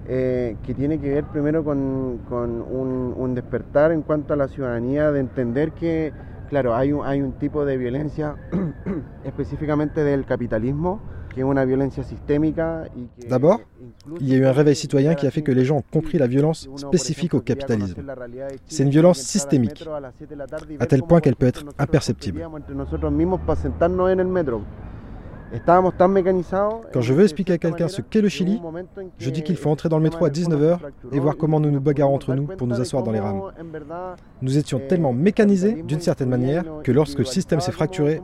eh, 0.06 0.56
que 0.64 0.74
tiene 0.74 1.00
que 1.00 1.10
ver 1.10 1.24
primero 1.24 1.64
con, 1.64 2.20
con 2.28 2.62
un, 2.62 3.14
un, 3.16 3.34
despertar 3.34 3.90
en 3.90 4.02
cuanto 4.02 4.32
a 4.32 4.36
la 4.36 4.46
ciudadanía 4.46 5.10
de 5.10 5.20
entender 5.20 5.72
que, 5.72 6.12
claro, 6.48 6.76
hay 6.76 6.92
un, 6.92 7.04
hay 7.04 7.20
un 7.20 7.32
tipo 7.32 7.64
de 7.64 7.76
violencia 7.76 8.36
específicamente 9.24 10.04
del 10.04 10.24
capitalismo 10.24 11.00
D'abord, 13.28 13.60
il 14.20 14.28
y 14.28 14.34
a 14.34 14.38
eu 14.38 14.46
un 14.46 14.52
réveil 14.52 14.74
citoyen 14.74 15.14
qui 15.14 15.26
a 15.26 15.30
fait 15.30 15.42
que 15.42 15.52
les 15.52 15.64
gens 15.64 15.76
ont 15.76 15.84
compris 15.92 16.18
la 16.18 16.26
violence 16.26 16.68
spécifique 16.76 17.34
au 17.34 17.40
capitalisme. 17.40 18.02
C'est 18.66 18.82
une 18.82 18.90
violence 18.90 19.20
systémique, 19.20 19.84
à 20.80 20.86
tel 20.86 21.02
point 21.02 21.20
qu'elle 21.20 21.36
peut 21.36 21.46
être 21.46 21.64
imperceptible. 21.78 22.42
Quand 26.92 27.00
je 27.00 27.12
veux 27.12 27.24
expliquer 27.24 27.54
à 27.54 27.58
quelqu'un 27.58 27.88
ce 27.88 28.02
qu'est 28.02 28.20
le 28.20 28.28
Chili, 28.28 28.60
je 29.18 29.30
dis 29.30 29.42
qu'il 29.42 29.56
faut 29.56 29.70
entrer 29.70 29.88
dans 29.88 29.98
le 29.98 30.02
métro 30.02 30.24
à 30.24 30.30
19h 30.30 30.78
et 31.12 31.18
voir 31.18 31.36
comment 31.36 31.60
nous 31.60 31.70
nous 31.70 31.80
bagarrons 31.80 32.14
entre 32.14 32.34
nous 32.34 32.44
pour 32.44 32.66
nous 32.66 32.80
asseoir 32.80 33.02
dans 33.02 33.12
les 33.12 33.20
rames. 33.20 33.42
Nous 34.42 34.58
étions 34.58 34.80
tellement 34.88 35.12
mécanisés, 35.12 35.82
d'une 35.82 36.00
certaine 36.00 36.28
manière, 36.28 36.64
que 36.84 36.92
lorsque 36.92 37.18
le 37.18 37.24
système 37.24 37.60
s'est 37.60 37.72
fracturé, 37.72 38.20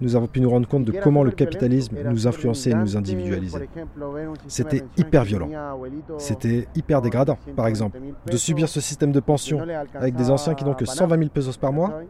nous 0.00 0.14
avons 0.14 0.26
pu 0.26 0.40
nous 0.40 0.50
rendre 0.50 0.68
compte 0.68 0.84
de 0.84 0.92
comment 0.92 1.24
le 1.24 1.30
capitalisme 1.30 1.96
nous 2.04 2.26
influençait 2.26 2.70
et 2.70 2.74
nous 2.74 2.96
individualisait. 2.96 3.68
C'était 4.46 4.84
hyper 4.96 5.24
violent. 5.24 5.48
C'était 6.18 6.68
hyper 6.76 7.02
dégradant, 7.02 7.38
par 7.56 7.66
exemple, 7.66 7.98
de 8.30 8.36
subir 8.36 8.68
ce 8.68 8.80
système 8.80 9.12
de 9.12 9.20
pension 9.20 9.60
avec 9.94 10.14
des 10.14 10.30
anciens 10.30 10.54
qui 10.54 10.64
n'ont 10.64 10.74
que 10.74 10.84
120 10.84 11.18
000 11.18 11.30
pesos 11.30 11.56
par 11.56 11.72
mois 11.72 12.02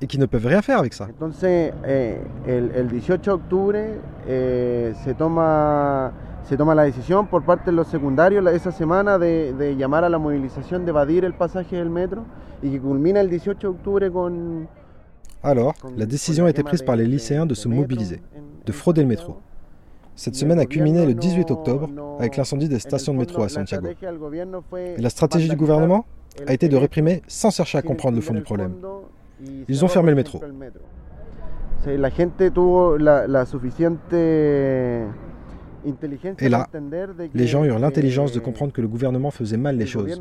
et 0.00 0.06
qui 0.06 0.18
ne 0.18 0.26
peuvent 0.26 0.46
rien 0.46 0.62
faire 0.62 0.78
avec 0.78 0.94
ça. 0.94 1.08
Entonces, 1.08 1.44
eh, 1.44 2.16
el, 2.46 2.70
el 2.74 2.88
18 2.88 3.24
de 3.24 3.30
octubre 3.30 3.78
eh, 4.26 4.92
se 5.04 5.14
toma 5.14 6.12
se 6.48 6.56
toma 6.56 6.74
la 6.74 6.84
decisión 6.84 7.26
por 7.26 7.44
parte 7.44 7.66
de 7.70 7.76
los 7.76 7.88
secundarios 7.88 8.46
esa 8.46 8.72
semana 8.72 9.18
de, 9.18 9.52
de 9.52 9.76
llamar 9.76 10.04
a 10.04 10.08
la 10.08 10.16
movilización 10.18 10.86
de 10.86 10.90
evadir 10.90 11.26
el 11.26 11.34
pasaje 11.34 11.76
del 11.76 11.90
metro 11.90 12.24
y 12.62 12.70
que 12.70 12.80
culmina 12.80 13.20
el 13.20 13.28
18 13.28 13.58
de 13.60 13.66
octubre 13.66 14.10
con 14.10 14.66
Alors, 15.42 15.74
la 15.96 16.06
décision 16.06 16.46
a 16.46 16.50
été 16.50 16.62
prise 16.64 16.82
par 16.82 16.96
les 16.96 17.06
lycéens 17.06 17.46
de 17.46 17.54
se 17.54 17.68
mobiliser, 17.68 18.22
de 18.66 18.72
frauder 18.72 19.02
le 19.02 19.08
métro. 19.08 19.36
Cette 20.16 20.34
semaine 20.34 20.58
a 20.58 20.66
culminé 20.66 21.06
le 21.06 21.14
18 21.14 21.50
octobre 21.52 21.88
avec 22.18 22.36
l'incendie 22.36 22.68
des 22.68 22.80
stations 22.80 23.14
de 23.14 23.18
métro 23.18 23.42
à 23.42 23.48
Santiago. 23.48 23.86
Et 24.76 25.00
la 25.00 25.10
stratégie 25.10 25.48
du 25.48 25.54
gouvernement 25.54 26.06
a 26.46 26.54
été 26.54 26.68
de 26.68 26.76
réprimer 26.76 27.22
sans 27.28 27.50
chercher 27.50 27.78
à 27.78 27.82
comprendre 27.82 28.16
le 28.16 28.20
fond 28.22 28.34
du 28.34 28.42
problème. 28.42 28.72
Ils 29.68 29.84
ont 29.84 29.88
fermé 29.88 30.10
le 30.10 30.16
métro. 30.16 30.40
Et 36.40 36.48
là, 36.48 36.66
les 37.34 37.46
gens 37.46 37.64
eurent 37.64 37.78
l'intelligence 37.78 38.32
de 38.32 38.40
comprendre 38.40 38.72
que 38.72 38.80
le 38.80 38.88
gouvernement 38.88 39.30
faisait 39.30 39.56
mal 39.56 39.76
les 39.76 39.86
choses, 39.86 40.20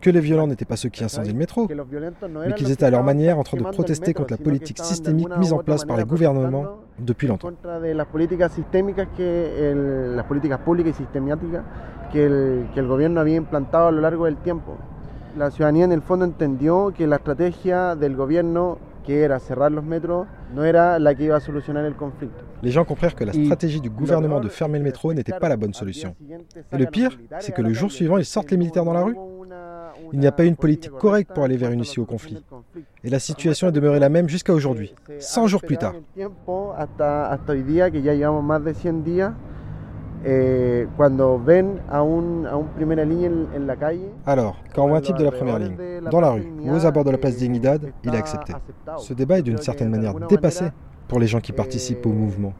que 0.00 0.10
les 0.10 0.20
violents 0.20 0.48
n'étaient 0.48 0.64
pas 0.64 0.76
ceux 0.76 0.88
qui 0.88 1.04
incendiaient 1.04 1.32
le 1.32 1.38
métro, 1.38 1.68
mais 1.68 2.54
qu'ils 2.54 2.72
étaient 2.72 2.86
à 2.86 2.90
leur 2.90 3.04
manière 3.04 3.38
en 3.38 3.44
train 3.44 3.56
de 3.56 3.62
protester 3.62 4.14
contre 4.14 4.32
la 4.32 4.38
politique 4.38 4.78
systémique 4.78 5.28
mise 5.38 5.52
en 5.52 5.58
place 5.58 5.84
par 5.84 5.96
les 5.96 6.04
gouvernements 6.04 6.80
depuis 6.98 7.28
longtemps. 7.28 7.50
Que 12.12 12.66
La 15.36 15.50
ciudadanía 15.50 15.84
en 15.84 15.92
el 15.92 16.02
fondo 16.02 16.24
entendió 16.24 16.92
que 16.96 17.06
la 17.06 17.16
estrategia 17.16 17.94
del 17.94 18.16
gobierno 18.16 18.78
que 19.04 19.22
era 19.22 19.38
cerrar 19.38 19.72
los 19.72 19.84
metros 19.84 20.26
no 20.54 20.64
era 20.64 20.98
la 20.98 21.14
que 21.14 21.24
iba 21.24 21.36
a 21.36 21.40
solucionar 21.40 21.84
el 21.84 21.94
conflicto. 21.94 22.44
Les 22.62 22.72
gens 22.72 22.84
comprirent 22.84 23.14
que 23.14 23.24
la 23.24 23.32
stratégie 23.32 23.80
du 23.80 23.90
gouvernement 23.90 24.40
de 24.40 24.48
fermer 24.48 24.78
le 24.78 24.84
métro 24.84 25.14
n'était 25.14 25.38
pas 25.38 25.48
la 25.48 25.56
bonne 25.56 25.72
solution. 25.72 26.14
Et 26.72 26.76
le 26.76 26.86
pire, 26.86 27.18
c'est 27.38 27.52
que 27.52 27.62
le 27.62 27.72
jour 27.72 27.90
suivant, 27.90 28.18
ils 28.18 28.24
sortent 28.24 28.50
les 28.50 28.56
militaires 28.56 28.84
dans 28.84 28.92
la 28.92 29.02
rue. 29.02 29.16
Il 30.12 30.18
n'y 30.18 30.26
a 30.26 30.32
pas 30.32 30.44
eu 30.44 30.48
une 30.48 30.56
politique 30.56 30.90
correcte 30.92 31.32
pour 31.32 31.44
aller 31.44 31.56
vers 31.56 31.70
une 31.70 31.80
issue 31.80 32.00
au 32.00 32.04
conflit. 32.04 32.42
Et 33.04 33.10
la 33.10 33.18
situation 33.18 33.68
est 33.68 33.72
demeurée 33.72 34.00
la 34.00 34.08
même 34.08 34.28
jusqu'à 34.28 34.52
aujourd'hui, 34.52 34.94
100 35.18 35.46
jours 35.46 35.62
plus 35.62 35.78
tard. 35.78 35.94
Alors, 44.26 44.56
quand 44.74 44.84
on 44.84 44.88
voit 44.88 44.98
un 44.98 45.00
type 45.00 45.16
de 45.16 45.24
la 45.24 45.30
première 45.30 45.58
ligne, 45.58 45.76
dans 46.10 46.20
la 46.20 46.30
rue 46.30 46.46
ou 46.62 46.72
aux 46.72 46.86
abords 46.86 47.04
de 47.04 47.10
la 47.10 47.18
place 47.18 47.36
Dignidad, 47.36 47.92
il 48.04 48.14
est 48.14 48.18
accepté. 48.18 48.52
Ce 48.98 49.14
débat 49.14 49.38
est 49.38 49.42
d'une 49.42 49.58
certaine 49.58 49.90
manière 49.90 50.14
dépassé 50.14 50.66
pour 51.08 51.18
les 51.18 51.26
gens 51.26 51.40
qui 51.40 51.52
participent 51.52 52.06
au 52.06 52.12
mouvement. 52.12 52.52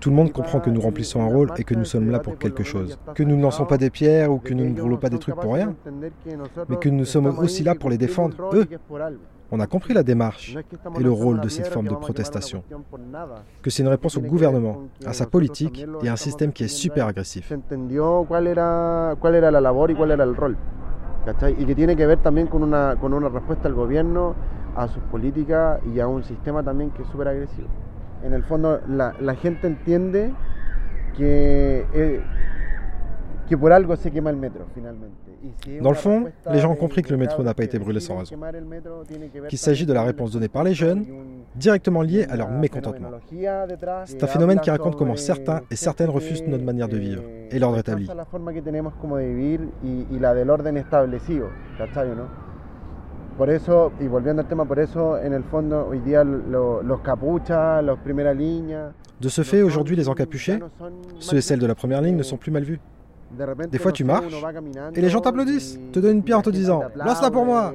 Tout 0.00 0.10
le 0.10 0.16
monde 0.16 0.32
comprend 0.32 0.58
que 0.58 0.70
nous 0.70 0.80
remplissons 0.80 1.22
un 1.22 1.28
rôle 1.28 1.52
et 1.56 1.64
que 1.64 1.74
nous 1.74 1.84
sommes 1.84 2.10
là 2.10 2.18
pour 2.18 2.36
quelque 2.36 2.64
chose. 2.64 2.98
Que 3.14 3.22
nous 3.22 3.36
ne 3.36 3.42
lançons 3.42 3.64
pas 3.64 3.78
des 3.78 3.90
pierres 3.90 4.32
ou 4.32 4.38
que 4.38 4.54
nous 4.54 4.64
ne 4.64 4.74
brûlons 4.74 4.96
pas 4.96 5.08
des 5.08 5.18
trucs 5.18 5.36
pour 5.36 5.54
rien, 5.54 5.74
mais 6.68 6.76
que 6.76 6.88
nous 6.88 7.04
sommes 7.04 7.38
aussi 7.38 7.62
là 7.62 7.74
pour 7.74 7.90
les 7.90 7.98
défendre, 7.98 8.36
eux. 8.54 8.66
On 9.52 9.60
a 9.60 9.66
compris 9.66 9.94
la 9.94 10.02
démarche 10.02 10.56
et 10.98 11.02
le 11.02 11.10
rôle 11.10 11.40
de 11.40 11.48
cette 11.48 11.66
forme 11.66 11.88
de 11.88 11.94
protestation. 11.94 12.62
Que 13.62 13.70
c'est 13.70 13.82
une 13.82 13.88
réponse 13.88 14.16
au 14.16 14.20
gouvernement, 14.20 14.84
à 15.04 15.12
sa 15.12 15.26
politique 15.26 15.86
et 16.02 16.08
à 16.08 16.12
un 16.12 16.16
système 16.16 16.52
qui 16.52 16.64
est 16.64 16.68
super 16.68 17.06
agressif. 17.06 17.52
y 21.58 21.64
que 21.66 21.74
tiene 21.74 21.96
que 21.96 22.06
ver 22.06 22.18
también 22.22 22.46
con 22.46 22.62
una, 22.62 22.96
con 22.96 23.12
una 23.12 23.28
respuesta 23.28 23.68
al 23.68 23.74
gobierno, 23.74 24.34
a 24.76 24.88
sus 24.88 25.02
políticas 25.04 25.80
y 25.94 26.00
a 26.00 26.06
un 26.06 26.22
sistema 26.22 26.62
también 26.62 26.90
que 26.90 27.02
es 27.02 27.08
súper 27.08 27.28
agresivo. 27.28 27.68
En 28.22 28.32
el 28.32 28.42
fondo, 28.44 28.80
la, 28.88 29.14
la 29.20 29.34
gente 29.34 29.66
entiende 29.66 30.32
que, 31.16 31.86
eh, 31.92 32.22
que 33.50 33.58
por 33.58 33.72
algo 33.72 33.96
se 33.96 34.12
quema 34.12 34.30
el 34.30 34.36
metro 34.36 34.64
finalmente. 34.72 35.28
Dans 35.82 35.90
le 35.90 35.96
fond, 35.96 36.30
les 36.52 36.60
gens 36.60 36.70
ont 36.70 36.76
compris 36.76 37.02
que 37.02 37.10
le 37.10 37.16
métro 37.16 37.42
n'a 37.42 37.52
pas 37.52 37.64
été 37.64 37.80
brûlé 37.80 37.98
sans 37.98 38.18
raison, 38.18 38.36
qu'il 39.48 39.58
s'agit 39.58 39.86
de 39.86 39.92
la 39.92 40.04
réponse 40.04 40.30
donnée 40.30 40.46
par 40.48 40.62
les 40.62 40.72
jeunes, 40.72 41.04
directement 41.56 42.02
liée 42.02 42.26
à 42.30 42.36
leur 42.36 42.48
mécontentement. 42.48 43.10
C'est 44.04 44.22
un 44.22 44.26
phénomène 44.28 44.60
qui 44.60 44.70
raconte 44.70 44.94
comment 44.94 45.16
certains 45.16 45.62
et 45.68 45.74
certaines 45.74 46.10
refusent 46.10 46.46
notre 46.46 46.62
manière 46.62 46.88
de 46.88 46.96
vivre 46.96 47.22
et 47.50 47.58
l'ordre 47.58 47.78
établi. 47.78 48.08
Por 53.38 53.48
eso, 53.48 53.92
y 53.98 54.06
volviendo 54.06 54.42
al 54.42 54.48
tema, 54.48 54.66
por 54.66 54.78
eso, 54.78 55.16
en 55.16 55.32
el 55.32 55.44
fondo, 55.44 55.86
hoy 55.88 56.00
día 56.00 56.22
lo, 56.24 56.82
los 56.82 57.00
capuchas, 57.00 57.82
los 57.82 57.98
primera 58.00 58.34
línea. 58.34 58.92
De 59.18 59.30
ce 59.30 59.42
fait, 59.42 59.62
aujourd'hui, 59.62 59.96
les 59.96 60.10
encapuchés, 60.10 60.58
ceux 61.20 61.38
et 61.38 61.40
celles 61.40 61.60
de 61.60 61.66
la 61.66 61.74
première 61.74 62.02
ligne, 62.02 62.16
ne 62.16 62.22
sont 62.22 62.36
plus 62.36 62.50
mal 62.50 62.64
vus. 62.64 62.80
Des 63.70 63.78
fois, 63.78 63.92
tu 63.92 64.04
marches 64.04 64.26
et 64.94 65.00
les 65.00 65.08
gens 65.08 65.20
t'applaudissent, 65.20 65.78
te 65.92 66.00
donnent 66.00 66.16
une 66.16 66.22
pierre 66.22 66.38
en 66.38 66.42
te 66.42 66.50
disant 66.50 66.82
Lance-la 66.96 67.30
pour 67.30 67.44
moi 67.44 67.72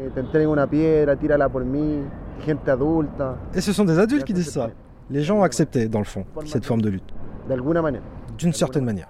Et 3.54 3.62
ce 3.62 3.74
sont 3.74 3.86
des 3.86 3.98
adultes 4.00 4.26
qui 4.26 4.34
disent 4.34 4.52
ça. 4.52 4.70
Les 5.10 5.22
gens 5.22 5.40
ont 5.40 5.44
accepté, 5.44 5.88
dans 5.88 6.00
le 6.00 6.06
fond, 6.06 6.26
cette 6.46 6.66
forme 6.66 6.82
de 6.82 6.90
lutte. 6.90 7.14
D'une 8.38 8.54
certaine 8.54 8.84
manière. 8.84 9.08